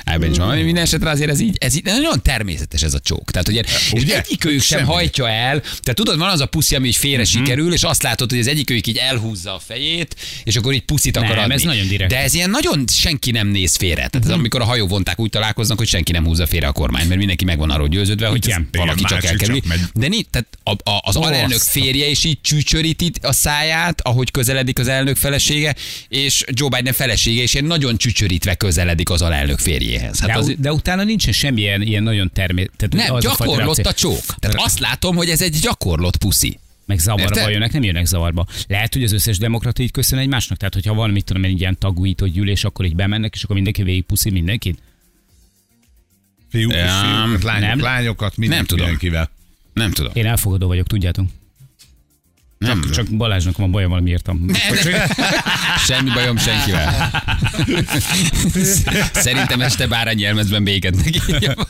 [0.04, 0.64] Ebben is van valami.
[0.64, 3.32] Minden esetre azért ez így, ez így nagyon természetes ez a csók.
[3.32, 3.48] Tehát,
[3.92, 5.60] hogy egyikőjük sem hajtja el.
[5.60, 8.48] Tehát tudod, van az a puszi, ami így félre sikerül, és azt látod, hogy az
[8.48, 11.54] egyikőjük így elhúzza a fejét, és akkor így puszit akar Nem, adni.
[11.54, 12.10] ez nagyon direkt.
[12.10, 14.08] De ez ilyen nagyon senki nem néz félre.
[14.08, 17.18] Tehát ez amikor a hajóvonták úgy találkoznak, hogy senki nem húzza félre a kormány, mert
[17.20, 18.68] mindenki meg van arról győződve, hogy Igen.
[18.72, 19.80] ez valaki Igen, csak megy.
[19.94, 24.32] De nincs, tehát a, a, az alelnök a- férje is így csücsöríti a száját, ahogy
[24.32, 25.76] közeledik az elnök felesége,
[26.08, 30.20] és Joe Biden felesége is ilyen nagyon csücsörítve közeledik az alelnök férjéhez.
[30.20, 33.08] Hát De, az, de utána nincsen semmilyen ilyen nagyon természetes.
[33.08, 34.24] nem, gyakorlott a csók.
[34.40, 36.58] Tehát azt látom, hogy ez egy gyakorlott puszi.
[36.86, 37.54] Meg zavarba Érted?
[37.54, 38.46] jönnek, nem jönnek zavarba.
[38.68, 40.58] Lehet, hogy az összes demokrata így köszön egymásnak.
[40.58, 43.56] Tehát, hogyha van, mit tudom én, egy ilyen tagújító gyűlés, akkor így bemennek, és akkor
[43.56, 44.82] mindenki végig puszi mindenkit.
[46.50, 47.80] Fiúk Um, fiúkat, lányok, nem.
[47.80, 48.86] lányokat, mindenki, Nem tudom.
[48.86, 49.30] mindenkivel.
[49.74, 50.12] Nem tudom.
[50.16, 51.26] Én elfogadó vagyok, tudjátok.
[52.68, 54.46] Nem, Csak Balázsnak van baja, valami írtam.
[55.88, 57.12] Semmi bajom senkivel.
[59.14, 60.96] Szerintem este bárányi elmezben béket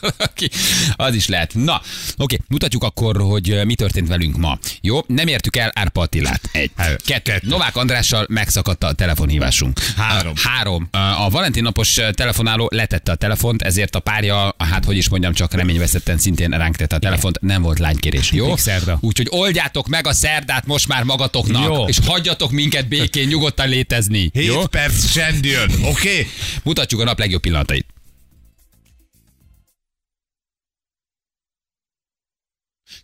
[0.01, 0.49] valaki.
[0.95, 1.53] Az is lehet.
[1.53, 1.82] Na,
[2.17, 4.60] oké, mutatjuk akkor, hogy ö, mi történt velünk ma.
[4.82, 6.49] Jó, nem értük el Árpa Attilát.
[6.51, 6.71] Egy.
[7.06, 7.39] Kettő.
[7.41, 9.79] Novák Andrással megszakadt a telefonhívásunk.
[9.97, 10.34] Három.
[10.43, 10.88] Három.
[10.91, 15.53] A Valentin napos telefonáló letette a telefont, ezért a párja, hát hogy is mondjam, csak
[15.53, 18.32] reményveszetten szintén ránk tette a telefont, nem volt lánykérés.
[18.32, 18.56] Jó?
[18.99, 21.88] Úgyhogy oldjátok meg a szerdát most már magatoknak, Jó.
[21.88, 24.30] és hagyjatok minket békén nyugodtan létezni.
[24.34, 24.65] 7 Jó?
[24.65, 25.88] perc csend jön, oké?
[25.89, 26.28] Okay?
[26.63, 27.86] Mutatjuk a nap legjobb pillanatait.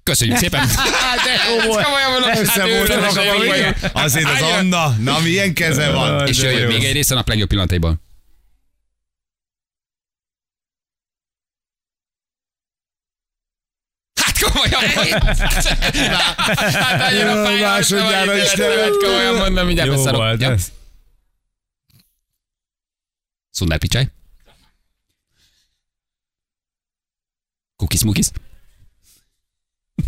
[0.04, 0.68] Köszönjük szépen!
[1.24, 1.86] De jó volt.
[2.24, 3.18] Persze hát
[3.94, 4.02] a.
[4.02, 6.28] Azért az Anna, na milyen keze van.
[6.28, 8.02] És jöjjön még egy rész a nap legjobb pillanataiból.
[14.22, 15.36] Hát komolyan mondom.
[16.74, 18.92] Hát annyira Jaj, fájlaltam, másodjára is nem.
[19.02, 20.20] Komolyan mondom, mindjárt Jó beszarok.
[20.22, 20.52] volt Ja.
[20.52, 20.72] ez.
[23.50, 24.08] Szundár Picsaj.
[27.76, 28.28] Kukis mukis.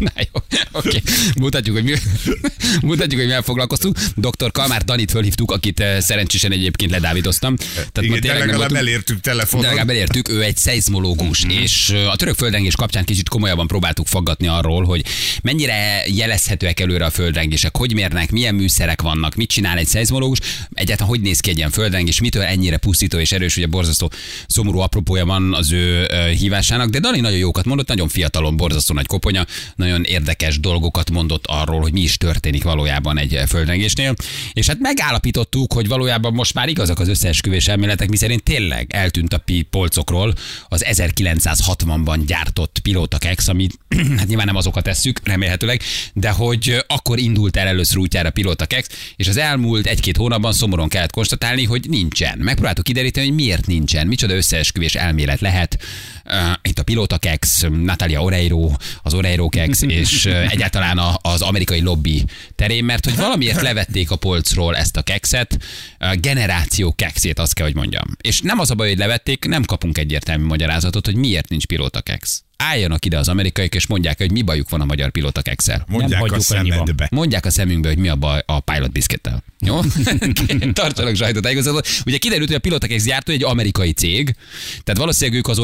[0.08, 1.02] Na jó, oké.
[1.40, 1.94] Mutatjuk, hogy mi,
[2.90, 3.98] mutatjuk, hogy mivel foglalkoztunk.
[4.16, 4.52] Dr.
[4.52, 7.56] Kalmár Danit fölhívtuk, akit eh, szerencsésen egyébként ledávidoztam.
[7.56, 9.66] Tehát Igen, de legalább voltunk- elértük de telefonon.
[9.66, 11.50] legalább elértük, ő egy szeizmológus, Mhm.
[11.54, 15.06] és ö, a török földrengés kapcsán kicsit komolyabban próbáltuk faggatni arról, hogy
[15.42, 20.40] mennyire jelezhetőek előre a földrengések, hogy mérnek, milyen műszerek vannak, mit csinál egy szeizmológus,
[20.74, 24.12] egyáltalán hogy néz ki egy ilyen földrengés, mitől ennyire pusztító és erős, ugye borzasztó
[24.48, 28.94] szomorú apropója van az ő ö, hívásának, de Dani nagyon jókat mondott, nagyon fiatalon, borzasztó
[28.94, 34.14] nagy koponya, nagyon érdekes dolgokat mondott arról, hogy mi is történik valójában egy földrengésnél,
[34.54, 39.38] és hát megállapítottuk, hogy valójában most már igazak az összeesküvés elméletek, miszerint tényleg eltűnt a
[39.38, 40.34] pi polcokról
[40.68, 43.68] az 1960-ban gyártott pilóta kex, ami
[44.18, 45.82] hát nyilván nem azokat tesszük, remélhetőleg,
[46.14, 50.54] de hogy akkor indult el először útjára a pilóta kex, és az elmúlt egy-két hónapban
[50.54, 52.38] szomorúan kellett konstatálni, hogy nincsen.
[52.38, 55.78] Megpróbáltuk kideríteni, hogy miért nincsen, micsoda összeesküvés elmélet lehet.
[56.26, 61.42] Uh, itt a pilóta kex, Natalia Oreiro, az Oreiro kex, és uh, egyáltalán a, az
[61.42, 62.24] amerikai lobby
[62.56, 65.58] terén, mert hogy valamiért levették a polcról ezt a kekszet,
[66.00, 68.06] a generáció kekszét, azt kell, hogy mondjam.
[68.22, 72.02] És nem az a baj, hogy levették, nem kapunk egyértelmű magyarázatot, hogy miért nincs pilóta
[72.02, 72.44] keksz.
[72.62, 75.86] Álljanak ide az amerikaiak, és mondják, hogy mi bajuk van a magyar pilóta kekszel.
[75.88, 76.76] Mondják a hagyjuk annyiba.
[76.76, 77.08] szemedbe.
[77.12, 79.44] Mondják a szemünkbe, hogy mi a baj a Pilot Biscuittel.
[79.60, 79.80] Jó?
[80.74, 81.88] Tartsanak sajtótájékozatot.
[82.06, 84.36] Ugye kiderült, hogy a Pilotakex gyártó egy amerikai cég,
[84.84, 85.58] tehát valószínűleg ők az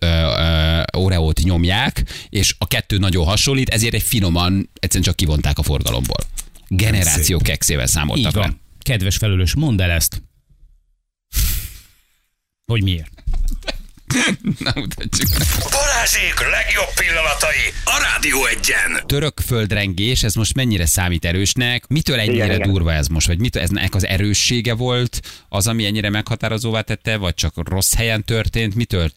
[0.00, 5.62] ö, Oreót nyomják, és a kettő nagyon hasonlít, ezért egy finoman egyszerűen csak kivonták a
[5.62, 6.18] forgalomból.
[6.68, 8.40] Generáció kekszével számoltak Így le.
[8.40, 8.60] van.
[8.78, 10.22] Kedves felelős, mondd el ezt.
[12.64, 13.22] Hogy miért?
[14.64, 15.28] Na, mutatjuk.
[15.70, 19.06] Balázsék legjobb pillanatai a Rádió egyen.
[19.06, 21.86] Török földrengés, ez most mennyire számít erősnek?
[21.88, 22.70] Mitől ennyire Igen, igen.
[22.70, 23.26] durva ez most?
[23.26, 28.24] Vagy mitől eznek az erőssége volt az, ami ennyire meghatározóvá tette, vagy csak rossz helyen
[28.24, 28.74] történt?
[28.74, 29.08] Mitől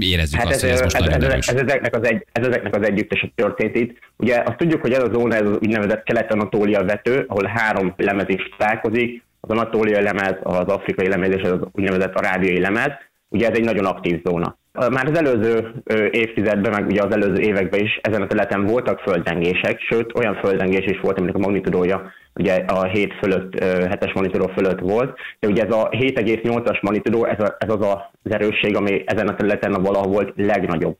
[0.00, 1.46] érezzük Hát azt, ez, hogy ez ez, most ez, nagyon ez, erős?
[1.48, 3.98] ez, ezeknek az egy, ez ezeknek az együttese történt itt.
[4.16, 8.28] Ugye azt tudjuk, hogy ez a zóna, ez az úgynevezett kelet-anatólia vető, ahol három lemez
[8.28, 12.90] is találkozik, az anatóliai lemez, az afrikai lemez és az úgynevezett arábiai lemez.
[13.32, 14.56] Ugye ez egy nagyon aktív zóna.
[14.72, 15.74] Már az előző
[16.10, 20.84] évtizedben, meg ugye az előző években is ezen a területen voltak földrengések, sőt olyan földrengés
[20.84, 25.64] is volt, aminek a magnitudója ugye a 7 fölött, 7-es magnitudó fölött volt, de ugye
[25.64, 29.74] ez a 7,8-as magnitudó, ez, a, ez az a- az erősség, ami ezen a területen
[29.74, 30.96] a valaha volt legnagyobb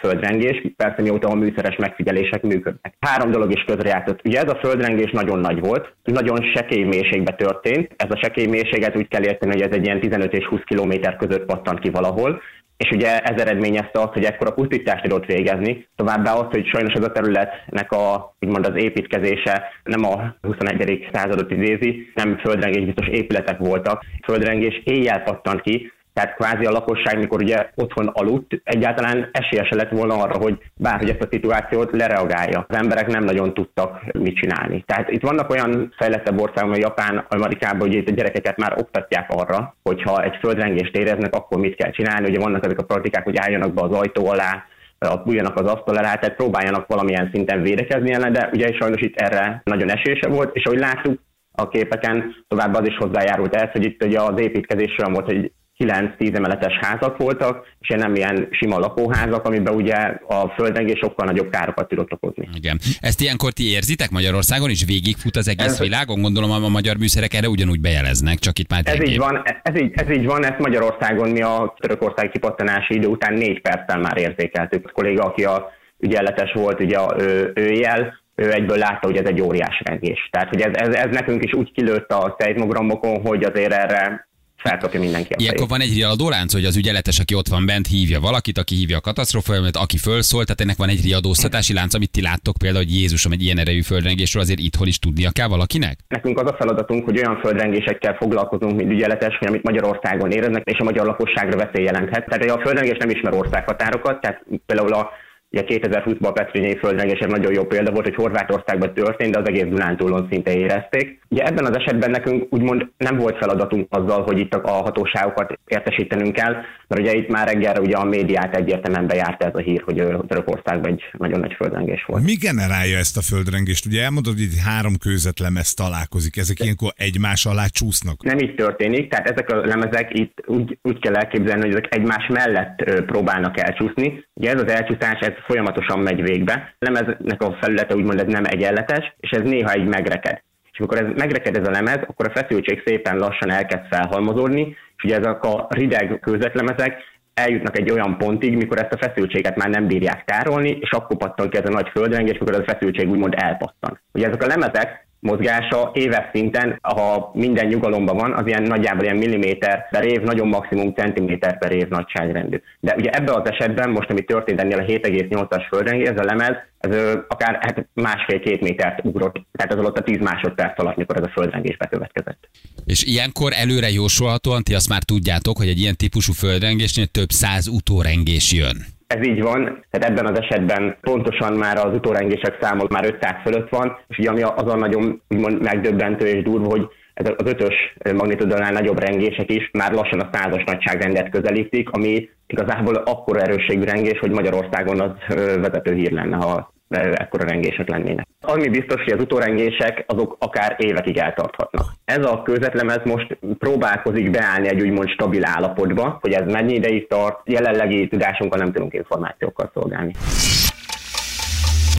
[0.00, 2.94] földrengés, persze mióta a műszeres megfigyelések működnek.
[3.00, 4.20] Három dolog is közrejátszott.
[4.24, 8.96] Ugye ez a földrengés nagyon nagy volt, nagyon sekély mélységbe történt, ez a sekély mélységet
[8.96, 12.40] úgy kell érteni, hogy ez egy ilyen 15 és 20 kilométer között pattant ki valahol,
[12.76, 17.04] és ugye ez eredményezte azt, hogy ekkora pusztítást tudott végezni, továbbá azt, hogy sajnos ez
[17.04, 21.08] a területnek a, úgymond az építkezése nem a 21.
[21.12, 27.18] századot idézi, nem földrengés biztos épületek voltak, földrengés éjjel pattant ki, tehát kvázi a lakosság,
[27.18, 31.90] mikor ugye otthon aludt, egyáltalán esélye se lett volna arra, hogy bárhogy ezt a szituációt
[31.92, 32.64] lereagálja.
[32.68, 34.84] Az emberek nem nagyon tudtak mit csinálni.
[34.86, 39.30] Tehát itt vannak olyan fejlettebb országok, mint Japán, Amerikában, hogy itt a gyerekeket már oktatják
[39.30, 42.28] arra, hogyha egy földrengést éreznek, akkor mit kell csinálni.
[42.28, 44.64] Ugye vannak ezek a praktikák, hogy álljanak be az ajtó alá,
[44.98, 49.20] a bújjanak az asztal alá, tehát próbáljanak valamilyen szinten védekezni ellen, de ugye sajnos itt
[49.20, 51.20] erre nagyon esése volt, és ahogy láttuk
[51.52, 55.52] a képeken, továbbá az is hozzájárult ez, hogy itt ugye az építkezés olyan volt, hogy
[55.78, 59.94] 9-10 emeletes házak voltak, és nem ilyen sima lakóházak, amiben ugye
[60.28, 62.48] a földrengés sokkal nagyobb károkat tudott okozni.
[62.54, 62.78] Igen.
[63.00, 64.84] Ezt ilyenkor ti érzitek Magyarországon is?
[64.84, 66.20] Végigfut az egész Ez- világon?
[66.20, 69.92] Gondolom a magyar műszerek erre ugyanúgy bejeleznek, csak itt már Ez így van, ez így,
[69.94, 74.86] ez így van, ezt Magyarországon mi a Törökország kipattanási idő után négy perccel már érzékeltük.
[74.88, 79.26] A kolléga, aki a ügyeletes volt, ugye ő, ő jel, ő egyből látta, hogy ez
[79.28, 80.28] egy óriás rengés.
[80.30, 84.28] Tehát, hogy ez, ez, ez nekünk is úgy kilőtt a szeizmogramokon, hogy azért erre
[84.68, 88.20] felkapja mindenki a Ilyenkor van egy riadólánc, hogy az ügyeletes, aki ott van bent, hívja
[88.20, 92.22] valakit, aki hívja a katasztrófajelmet, aki fölszól, tehát ennek van egy riadóztatási lánc, amit ti
[92.22, 95.98] láttok például, hogy Jézusom egy ilyen erejű földrengésről azért itthon is tudnia kell valakinek?
[96.08, 100.78] Nekünk az a feladatunk, hogy olyan földrengésekkel foglalkozunk, mint ügyeletes, hogy amit Magyarországon éreznek, és
[100.78, 102.26] a magyar lakosságra veszély jelenthet.
[102.28, 105.10] Tehát a földrengés nem ismer országhatárokat, tehát például a
[105.54, 109.48] Ugye 2020-ban a Petrinyei földrengés egy nagyon jó példa volt, hogy Horvátországban történt, de az
[109.48, 111.20] egész Dunántúlon szinte érezték.
[111.34, 116.32] Ugye ebben az esetben nekünk úgymond nem volt feladatunk azzal, hogy itt a hatóságokat értesítenünk
[116.32, 116.52] kell,
[116.88, 119.94] mert ugye itt már reggelre ugye a médiát egyértelműen bejárta ez a hír, hogy
[120.28, 122.22] Törökországban egy nagyon nagy földrengés volt.
[122.22, 123.86] Mi generálja ezt a földrengést?
[123.86, 128.22] Ugye elmondod, hogy itt három kőzetlemez találkozik, ezek ilyenkor egymás alá csúsznak.
[128.22, 132.26] Nem így történik, tehát ezek a lemezek itt úgy, úgy kell elképzelni, hogy ezek egymás
[132.28, 134.24] mellett próbálnak elcsúszni.
[134.34, 136.74] Ugye ez az elcsúszás, ez folyamatosan megy végbe.
[136.78, 140.42] A lemeznek a felülete úgymond ez nem egyenletes, és ez néha egy megreked.
[140.74, 145.04] És amikor ez megreked ez a lemez, akkor a feszültség szépen lassan elkezd felhalmozódni, és
[145.04, 147.02] ugye ezek a rideg kőzetlemezek
[147.34, 151.48] eljutnak egy olyan pontig, mikor ezt a feszültséget már nem bírják tárolni, és akkor pattan
[151.48, 154.00] ki ez a nagy földrengés, mikor ez a feszültség úgymond elpattan.
[154.12, 159.16] Ugye ezek a lemezek mozgása éves szinten, ha minden nyugalomban van, az ilyen nagyjából ilyen
[159.16, 162.60] milliméter per év, nagyon maximum centiméter per év nagyságrendű.
[162.80, 166.56] De ugye ebben az esetben, most ami történt ennél a 7,8-as földrengés, ez a lemez,
[166.78, 171.24] ez akár hát másfél-két métert ugrott, tehát az alatt a 10 másodperc alatt, mikor ez
[171.26, 172.48] a földrengés bekövetkezett.
[172.84, 177.68] És ilyenkor előre jósolhatóan ti azt már tudjátok, hogy egy ilyen típusú földrengésnél több száz
[177.68, 178.93] utórengés jön.
[179.14, 183.68] Ez így van, tehát ebben az esetben pontosan már az utórengések száma már 500 fölött
[183.68, 187.74] van, és ugye ami azon nagyon úgymond megdöbbentő és durva, hogy ez az ötös
[188.14, 194.18] magnitudonál nagyobb rengések is már lassan a százas nagyságrendet közelítik, ami igazából akkora erősségű rengés,
[194.18, 198.26] hogy Magyarországon az vezető hír lenne, ha ekkora rengések lennének.
[198.40, 201.92] Ami biztos, hogy az utórengések azok akár évekig eltarthatnak.
[202.04, 207.40] Ez a kőzetlemez most próbálkozik beállni egy úgymond stabil állapotba, hogy ez mennyi ideig tart,
[207.44, 210.12] jelenlegi tudásunkkal nem tudunk információkkal szolgálni.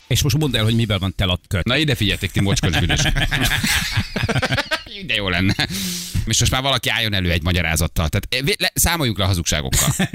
[0.08, 1.64] És most mondd el, hogy miben van tel a köt.
[1.64, 2.74] Na ide figyeltek, ti mocskos.
[5.06, 5.56] De jó lenne.
[6.26, 8.10] És most már valaki álljon elő egy magyarázattal.
[8.10, 9.94] Tehát eh, le, számoljunk le a hazugságokkal.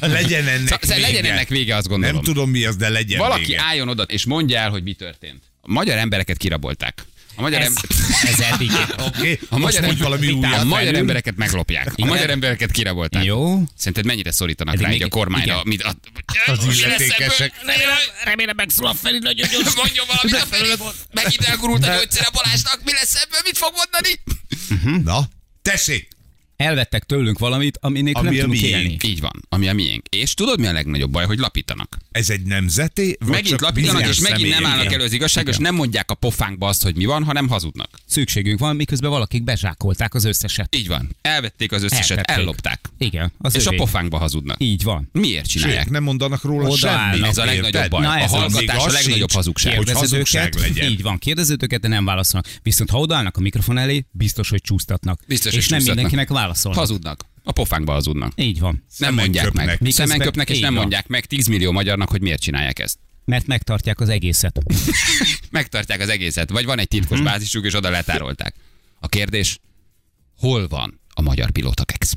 [0.00, 1.00] Legyen ennek Szóval vége.
[1.00, 2.14] legyen ennek vége, azt gondolom.
[2.14, 3.62] Nem tudom mi az, de legyen Valaki vége.
[3.62, 5.42] álljon oda, és mondja el, hogy mi történt.
[5.60, 7.04] A magyar embereket kirabolták.
[7.34, 8.70] A magyar, Ez, em- ez eddig.
[9.06, 10.64] Oké, a magyar, mondj valami a újat.
[10.64, 11.92] magyar embereket meglopják.
[11.96, 13.24] A magyar embereket kirabolták.
[13.24, 13.62] Jó.
[13.76, 15.52] Szerinted mennyire szorítanak Eddig rá még- így a kormányra?
[15.52, 15.62] igen.
[15.66, 15.94] Mit, a,
[16.46, 17.52] Az illetékesek.
[18.24, 19.74] Remélem megszól a Feri nagyon gyors.
[19.82, 20.68] Mondjon valamit a Feri.
[21.12, 22.80] Megint elgurult a gyógyszer a Balázsnak.
[22.84, 23.40] Mi lesz ebből?
[23.44, 24.20] Mit fog mondani?
[25.04, 25.28] Na,
[25.62, 26.08] tessék!
[26.62, 28.76] Elvettek tőlünk valamit, aminek Ami nem a tudunk miénk.
[28.76, 28.96] élni.
[29.04, 30.06] Így van, ami a miénk.
[30.10, 31.96] És tudod, mi a legnagyobb baj, hogy lapítanak.
[32.10, 33.16] Ez egy nemzeti?
[33.20, 36.14] vagy megint csak lapítanak, és megint nem állnak elő az igazság, és nem mondják a
[36.14, 37.90] pofánkba azt, hogy mi van, hanem hazudnak.
[38.06, 40.76] Szükségünk van, miközben valakik bezsákolták az összeset.
[40.76, 41.16] Így van.
[41.22, 42.36] Elvették az összeset, Elvették.
[42.36, 42.80] ellopták.
[42.98, 43.76] Igen, az És a övé.
[43.76, 44.56] pofánkba hazudnak.
[44.62, 45.08] Így van.
[45.12, 45.82] Miért csinálják?
[45.82, 47.12] Sőt, nem mondanak róla Odaállnak.
[47.14, 47.28] semmit.
[47.30, 48.02] Ez a legnagyobb baj.
[48.02, 48.30] Na, a ez az.
[48.30, 49.76] hallgatás a legnagyobb hazugság.
[49.76, 50.90] Hogy hazugság legyen.
[50.90, 52.50] így van, kérdezed őket, de nem válaszolnak.
[52.62, 55.20] Viszont ha odaállnak a mikrofon elé, biztos, hogy csúsztatnak.
[55.26, 56.80] Biztos, és nem mindenkinek válaszolnak.
[56.80, 57.24] Hazudnak.
[57.44, 58.32] A pofánkba hazudnak.
[58.36, 58.72] Így van.
[58.72, 59.66] Nem Szemen mondják köpnek.
[59.66, 59.80] meg.
[59.80, 60.80] Miközben- Szemen köpnek, és nem van.
[60.80, 62.98] mondják meg 10 millió magyarnak, hogy miért csinálják ezt.
[63.24, 64.58] Mert megtartják az egészet.
[65.50, 66.50] Megtartják az egészet.
[66.50, 67.26] Vagy van egy titkos Mhm.
[67.26, 68.54] bázisuk, és oda letárolták.
[69.00, 69.58] A kérdés,
[70.38, 72.12] hol van a magyar pilótakex?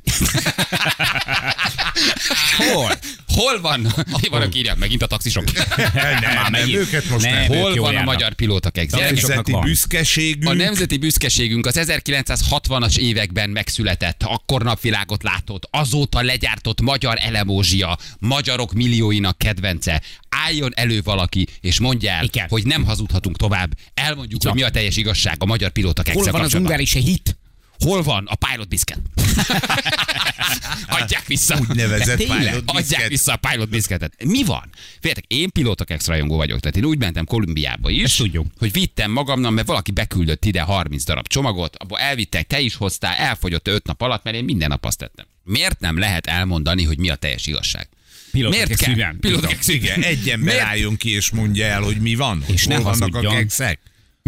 [2.58, 2.92] Hol?
[3.36, 3.88] Hol van?
[4.30, 5.44] Van, aki írja, megint a taxisok.
[5.94, 6.78] Nem, nem, megint.
[6.78, 7.48] őket most Nem, nem.
[7.48, 8.34] Hol van a magyar?
[8.36, 10.50] Gyerekek, Taxisoknak Nemzeti büszkeségünk.
[10.50, 18.74] A nemzeti büszkeségünk az 1960-as években megszületett, akkor napvilágot látott, azóta legyártott magyar elemózsia, magyarok
[18.74, 20.02] millióinak kedvence.
[20.30, 22.48] Álljon elő valaki, és mondja el, Igen.
[22.50, 23.78] hogy nem hazudhatunk tovább.
[23.94, 27.38] Elmondjuk, hogy mi a teljes igazság a magyar pilóta Hol van az ungári se hit?
[27.80, 29.00] Hol van a pilot biscuit?
[31.00, 31.58] Adják vissza.
[31.70, 34.24] Úgynevezett pilot Adják vissza a pilot biscuitet.
[34.26, 34.70] Mi van?
[35.00, 38.46] Féltek, én pilótakex rajongó vagyok, tehát én úgy mentem Kolumbiába is, Ezt tudjuk.
[38.58, 43.16] hogy vittem magamnak, mert valaki beküldött ide 30 darab csomagot, abból elvittek, te is hoztál,
[43.16, 45.26] elfogyott 5 nap alatt, mert én minden nap azt tettem.
[45.44, 47.90] Miért nem lehet elmondani, hogy mi a teljes igazság?
[48.32, 49.16] Pilótakex Miért kell?
[49.20, 52.44] Pilótakex Igen, egy ember álljon ki és mondja el, hogy mi van.
[52.48, 53.80] És ne vannak a kekszek?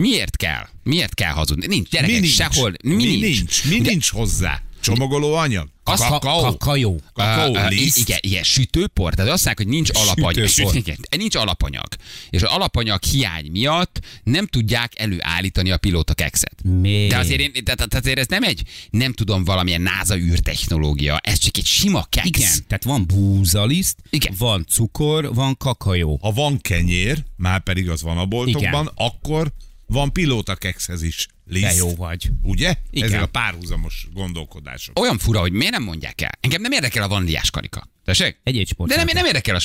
[0.01, 0.67] Miért kell?
[0.83, 1.67] Miért kell hazudni?
[1.67, 2.33] Nincs, gyerekek, Mi nincs?
[2.33, 2.73] sehol.
[2.83, 3.21] Mi, Mi nincs?
[3.21, 3.63] nincs?
[3.65, 4.61] Mi Ugye- nincs hozzá?
[4.81, 5.67] Csomagoló anyag?
[5.83, 6.41] Azt ha- Kakaó?
[6.41, 6.99] Kakajó.
[7.13, 7.97] Kakaó Ö, ö, liszt?
[7.97, 9.13] Igen, igen, sütőpor.
[9.13, 10.47] Tehát azt mondják, hogy nincs alapanyag.
[10.47, 11.87] Süt- igen, nincs alapanyag.
[12.29, 16.63] És az alapanyag hiány miatt nem tudják előállítani a pilóta kekszet.
[16.63, 17.09] Miért?
[17.11, 21.57] De azért, én, tehát, azért ez nem egy, nem tudom, valamilyen NASA űrtechnológia, ez csak
[21.57, 22.27] egy sima keksz.
[22.27, 24.33] Igen, tehát van búzaliszt, Igen.
[24.37, 26.19] van cukor, van kakajó.
[26.21, 29.51] Ha van kenyér, már pedig az van a boltokban, akkor
[29.87, 31.63] van pilóta kekszhez is liszt.
[31.65, 32.29] De jó vagy.
[32.43, 32.75] Ugye?
[32.91, 33.07] Igen.
[33.07, 34.99] Ezek a párhuzamos gondolkodások.
[34.99, 36.31] Olyan fura, hogy miért nem mondják el.
[36.39, 37.89] Engem nem érdekel a vaníliás karika.
[38.05, 38.39] Tessék?
[38.43, 38.89] Egy egy sport.
[38.89, 39.59] De nem, nem érdekel a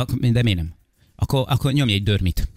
[0.00, 0.74] a- De miért nem?
[1.16, 2.48] Akkor, akkor nyomj egy dörmit.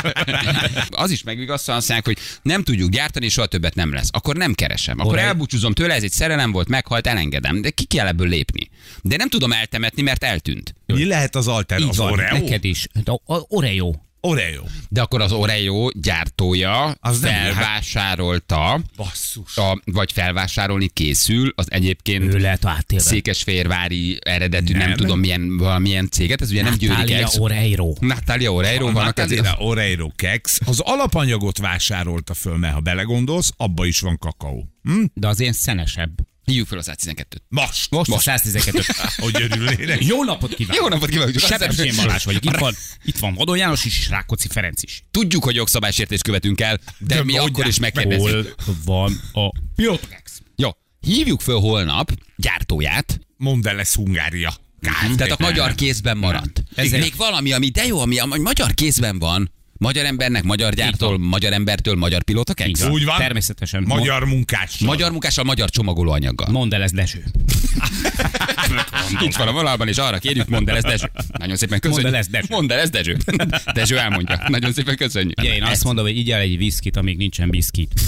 [0.90, 4.08] az is megvigasztal, azt mondják, hogy nem tudjuk gyártani, soha többet nem lesz.
[4.12, 4.98] Akkor nem keresem.
[5.00, 7.60] Akkor Oraj- elbúcsúzom tőle, ez egy szerelem volt, meghalt, elengedem.
[7.62, 8.68] De ki kell ebből lépni.
[9.02, 10.74] De nem tudom eltemetni, mert eltűnt.
[10.86, 11.78] Mi lehet az alter?
[11.80, 12.38] Így Az van, Oreo?
[12.38, 12.86] neked is.
[13.04, 13.92] De a- a- Oreo.
[14.26, 14.62] Oreo.
[14.88, 19.56] De akkor az Oreo gyártója Az felvásárolta, Basszus.
[19.56, 23.04] a, vagy felvásárolni készül, az egyébként Ő lehet átélve.
[23.04, 24.88] székesfehérvári eredetű, nem.
[24.88, 24.96] Nem.
[24.96, 27.36] tudom milyen, valamilyen céget, ez ugye nem Győri Kex.
[27.38, 27.92] Oreiro.
[28.00, 29.56] Natalia Oreiro vannak Natalia ezért.
[29.58, 30.58] Oreo keks.
[30.66, 34.68] Az alapanyagot vásárolta föl, mert ha belegondolsz, abba is van kakaó.
[34.82, 35.04] Hm?
[35.14, 36.10] De az ilyen szenesebb.
[36.46, 37.24] Hívjuk fel a 112-t.
[37.48, 37.90] Most.
[37.90, 38.82] Most, a 112.
[39.16, 40.04] Hogy örülnének.
[40.04, 40.82] Jó napot kívánok!
[40.82, 41.38] Jó napot kívánok!
[41.38, 42.44] Sebestyén Balázs vagyok.
[42.44, 45.02] Itt van, itt van Vadon János is, és Rákóczi Ferenc is.
[45.10, 48.54] Tudjuk, hogy jogszabálysértést követünk el, de, De mi akkor is meg, megkérdezzük.
[48.64, 50.40] Hol van a Pilotokex?
[50.56, 54.54] Jó, hívjuk föl holnap gyártóját, Mondd el, lesz Hungária.
[54.80, 55.10] Kár.
[55.16, 56.62] tehát a magyar kézben maradt.
[56.74, 59.50] Ez még valami, ami de jó, ami a magyar kézben van.
[59.78, 62.90] Magyar embernek, magyar gyártól, magyar embertől, magyar pilóta van.
[62.90, 63.18] Úgy van.
[63.18, 63.82] Természetesen.
[63.86, 64.78] Magyar munkás.
[64.78, 66.50] Magyar munkással, magyar csomagolóanyaggal.
[66.50, 67.24] Mondd el, ez Dezső.
[69.20, 71.10] Itt van a vonalban, és arra kérjük, mondd el ezt Dezső.
[71.38, 72.04] Nagyon szépen köszönjük.
[72.04, 72.46] Mondd el ezt, Dezső.
[72.50, 73.16] Mondd el ezt Dezső.
[73.74, 74.42] Dezső elmondja.
[74.48, 75.40] Nagyon szépen köszönjük.
[75.40, 78.00] Ugye én azt mondom, hogy így el egy viszkit, amíg nincsen biszkit.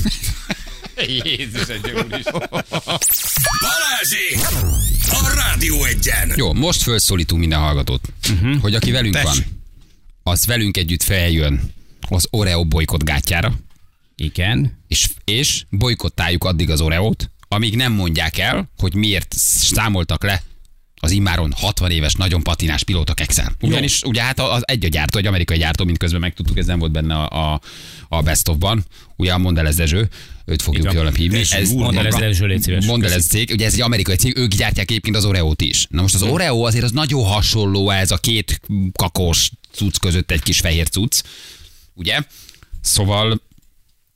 [1.24, 2.24] Jézus, egy úr is.
[3.60, 4.56] Balázsi!
[5.10, 6.32] A Rádió egyen!
[6.36, 8.60] Jó, most felszólítunk minden hallgatót, uh-huh.
[8.60, 9.44] hogy aki velünk Tessék.
[9.44, 9.57] van,
[10.28, 11.60] az velünk együtt feljön
[12.08, 13.54] az Oreo bolykott gátjára,
[14.16, 14.82] Igen.
[14.88, 20.42] és, és bolykottáljuk addig az Oreót, amíg nem mondják el, hogy miért számoltak le
[21.00, 23.52] az immáron 60 éves, nagyon patinás pilóta kekszel.
[23.60, 26.78] Ugyanis ugye hát az egy a gyártó, egy amerikai gyártó, mint közben megtudtuk, ez nem
[26.78, 27.60] volt benne a, a,
[28.08, 28.84] a Best of-ban.
[29.16, 30.08] Ugye a Mondelez Dezső,
[30.44, 31.42] őt fogjuk holnap hívni.
[31.50, 32.02] Ez maga.
[32.18, 32.86] Dezső, légy szíves.
[32.86, 35.86] Mondelez cég, ugye ez egy amerikai cég, ők gyártják egyébként az Oreót is.
[35.90, 38.60] Na most az Oreo azért az nagyon hasonló ez a két
[38.92, 41.22] kakós cucc között egy kis fehér cucc,
[41.94, 42.18] ugye?
[42.80, 43.40] Szóval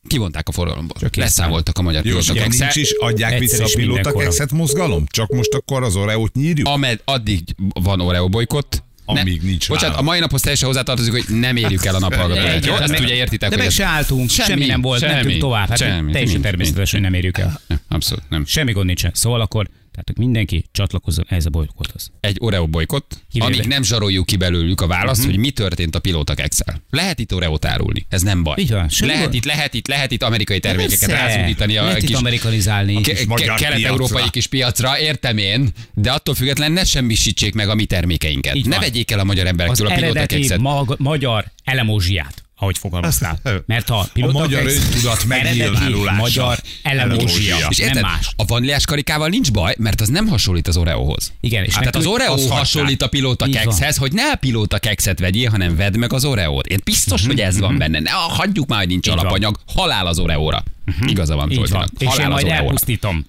[0.09, 0.97] kivonták a forgalomból.
[1.17, 5.07] Leszámoltak a magyar Jó, pilóta nincs is, adják Egyszer vissza a pilóta kekszet mozgalom?
[5.11, 6.69] Csak most akkor az Oreót nyírjuk?
[6.69, 7.43] Amed, addig
[7.75, 11.95] van Oreo bolykott, Amíg nincs Bocsánat, a mai naphoz teljesen hozzátartozik, hogy nem érjük el
[11.95, 12.67] a naphallgatóit.
[12.67, 15.69] Jó, ezt ugye értitek, De meg se álltunk, semmi, semmi nem volt, semmi, mentünk tovább.
[15.69, 17.61] Hát semmi, teljesen természetes, hogy nem érjük el.
[17.89, 18.45] Abszolút nem.
[18.47, 19.11] Semmi gond nincsen.
[19.15, 22.11] Szóval akkor Tehát mindenki csatlakozzon ehhez a bolykothoz.
[22.21, 25.31] Egy Oreo bolykott, Kivéve- amíg nem zsaroljuk ki belőlük a választ, Mhm.
[25.31, 26.83] hogy mi történt a pilóta kekszel.
[26.91, 28.55] Lehet itt Oreót árulni, ez nem baj.
[28.59, 32.97] Így van, lehet itt, lehet itt, lehet itt amerikai termékeket rázúdítani a Lehet kis amerikanizálni.
[32.97, 37.85] a ke- kelet-európai kis piacra, értem én, de attól függetlenül ne semmisítsék meg a mi
[37.85, 38.55] termékeinket.
[38.55, 38.81] Így ne van.
[38.81, 40.59] vegyék el a magyar az emberektől a pilóta kekszet.
[40.61, 43.41] mag- magyar elemózsiát, ahogy fogalmaztál.
[43.67, 46.21] Mert a, pilóta magyar keksz öntudat megnyilvánulása.
[46.21, 47.57] magyar elemózsia.
[47.69, 48.33] És nem érted, más.
[48.37, 51.33] a vaníliás karikával nincs baj, mert az nem hasonlít az Oreóhoz.
[51.41, 53.55] Igen, és Hát tehát az Oreo az hasonlít a pilóta van.
[53.55, 56.67] kekszhez, hogy ne a pilóta kekszet vegyél, hanem vedd meg az Oreót.
[56.67, 58.01] Én biztos, hogy ez van benne.
[58.01, 59.21] Ne, hagyjuk már, hogy nincs Így van.
[59.23, 59.59] Alapanyag.
[59.67, 60.63] Halál az Oreóra.
[61.07, 61.55] Igaza van, van.
[61.57, 61.89] Zsoltinak.
[61.99, 62.63] És én Halál az majd Oreóra.
[62.65, 63.27] elpusztítom.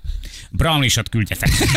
[0.57, 1.49] Brownisat küldjetek.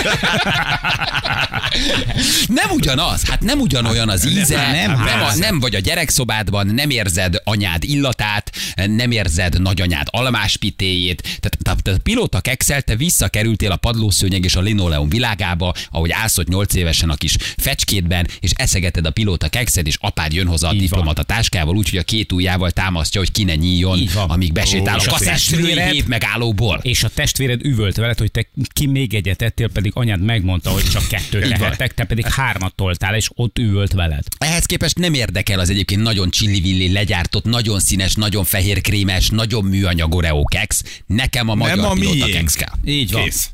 [2.46, 6.66] Nem ugyanaz, hát nem ugyanolyan az íze, nem nem, nem, a, nem vagy a gyerekszobádban,
[6.66, 8.52] nem érzed anyád illatát,
[8.86, 14.54] nem érzed nagyanyád almáspitéjét, tehát, tehát, tehát a pilóta kekszel, te visszakerültél a padlószőnyeg és
[14.56, 19.48] a linoleum világába, ahogy állsz ott 8 évesen a kis fecskétben, és eszegeted a pilóta
[19.48, 23.44] kekszed, és apád jön hozzá a diplomata táskával, úgyhogy a két ujjával támasztja, hogy ki
[23.44, 26.80] ne nyíljon, amíg besétál Ó, a a testvéred- hét megállóból.
[26.82, 30.84] és a testvéred üvölt veled, hogy te ki még egyet ettél, pedig anyád megmondta, hogy
[30.84, 34.24] csak kettőt lehettek, te pedig hármat toltál, és ott üvölt veled.
[34.38, 39.64] Ehhez képest nem érdekel az egyébként nagyon csillivilli legyártott, nagyon színes, nagyon fehér krémes, nagyon
[39.64, 40.82] műanyag Oreo keks.
[41.06, 42.30] Nekem a magyar a pilóta miénk.
[42.30, 42.74] keks kell.
[42.84, 43.22] Így van.
[43.22, 43.50] Kész.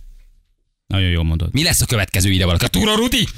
[0.93, 1.53] Nagyon jól mondod.
[1.53, 2.65] Mi lesz a következő ide valaki?
[2.65, 3.29] A Túra Rudi?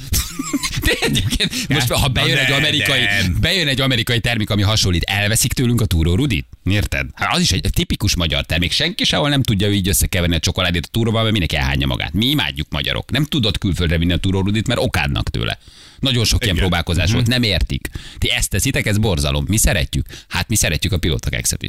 [0.85, 3.01] De egyébként most, ha bejön egy amerikai,
[3.41, 6.47] bejön egy amerikai termék, ami hasonlít, elveszik tőlünk a Túró Rudit?
[6.65, 7.07] Érted?
[7.15, 8.73] Hát az is egy tipikus magyar termék.
[8.73, 12.13] Senki sehol nem tudja így összekeverni a csokoládét a túróval, mert mindenki elhányja magát.
[12.13, 13.11] Mi imádjuk magyarok.
[13.11, 15.59] Nem tudod külföldre vinni a Túró Rudit, mert okádnak tőle.
[15.99, 16.69] Nagyon sok ilyen Igen.
[16.69, 17.89] próbálkozás volt, nem értik.
[18.19, 19.45] Ti ezt teszitek, ez borzalom.
[19.49, 20.07] Mi szeretjük?
[20.29, 21.63] Hát mi szeretjük a pilóta kekszet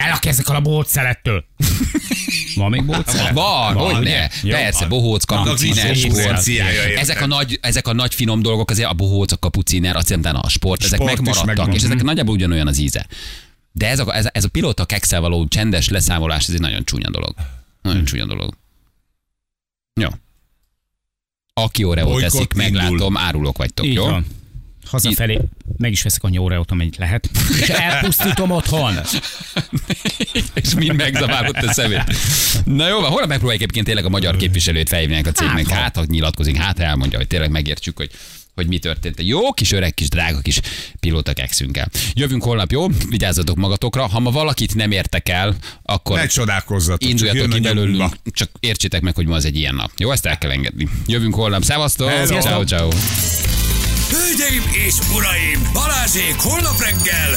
[0.00, 0.06] is.
[0.06, 0.18] El a
[0.56, 1.44] a bótszelettől.
[2.54, 3.32] Van még bótszelet?
[3.32, 3.98] Van, hogy ne.
[4.00, 4.28] ugye?
[4.42, 4.88] Jó, Persze, van.
[4.88, 6.48] bohóc, kapuciner, sport.
[6.96, 10.34] Ezek a, nagy, ezek a nagy finom dolgok, azért a bohóc, a kapuciner, azt hiszem,
[10.36, 13.06] a sport, ezek Sport megmaradtak, és ezek nagyjából ugyanolyan az íze.
[13.72, 16.84] De ez a, ez, a- ez a pilóta kekszel való csendes leszámolás, ez egy nagyon
[16.84, 17.34] csúnya dolog.
[17.82, 18.54] Nagyon csúnya dolog.
[20.00, 20.08] Jó.
[21.52, 24.04] Aki Bolykott teszik, meglátom, árulok vagytok, Így jó?
[24.04, 24.26] van.
[24.90, 25.40] Hazafelé
[25.76, 27.30] meg is veszek annyi óreót, amennyit lehet.
[27.60, 28.94] És elpusztítom otthon.
[30.54, 32.04] és mind megzabálott a szemét.
[32.64, 35.68] Na jó, van, holnap megpróbáljuk egyébként tényleg a magyar képviselőt felhívni a cégnek.
[35.68, 36.00] Hát, ha.
[36.00, 38.10] Hát, nyilatkozik, hát ha elmondja, hogy tényleg megértsük, hogy
[38.54, 39.22] hogy mi történt.
[39.22, 40.60] Jó kis öreg, kis drága kis
[41.00, 41.88] pilóta kekszünkkel.
[42.14, 42.86] Jövünk holnap, jó?
[43.08, 44.06] Vigyázzatok magatokra.
[44.06, 49.14] Ha ma valakit nem értek el, akkor Ne csodálkozzatok, induljatok ki belőlünk, csak értsétek meg,
[49.14, 49.90] hogy ma az egy ilyen nap.
[49.96, 50.88] Jó, ezt el kell engedni.
[51.06, 51.62] Jövünk holnap.
[51.62, 52.10] Szevasztok!
[52.26, 52.88] Ciao, ciao.
[54.10, 57.30] Hölgyeim és uraim, Balázsék holnap reggel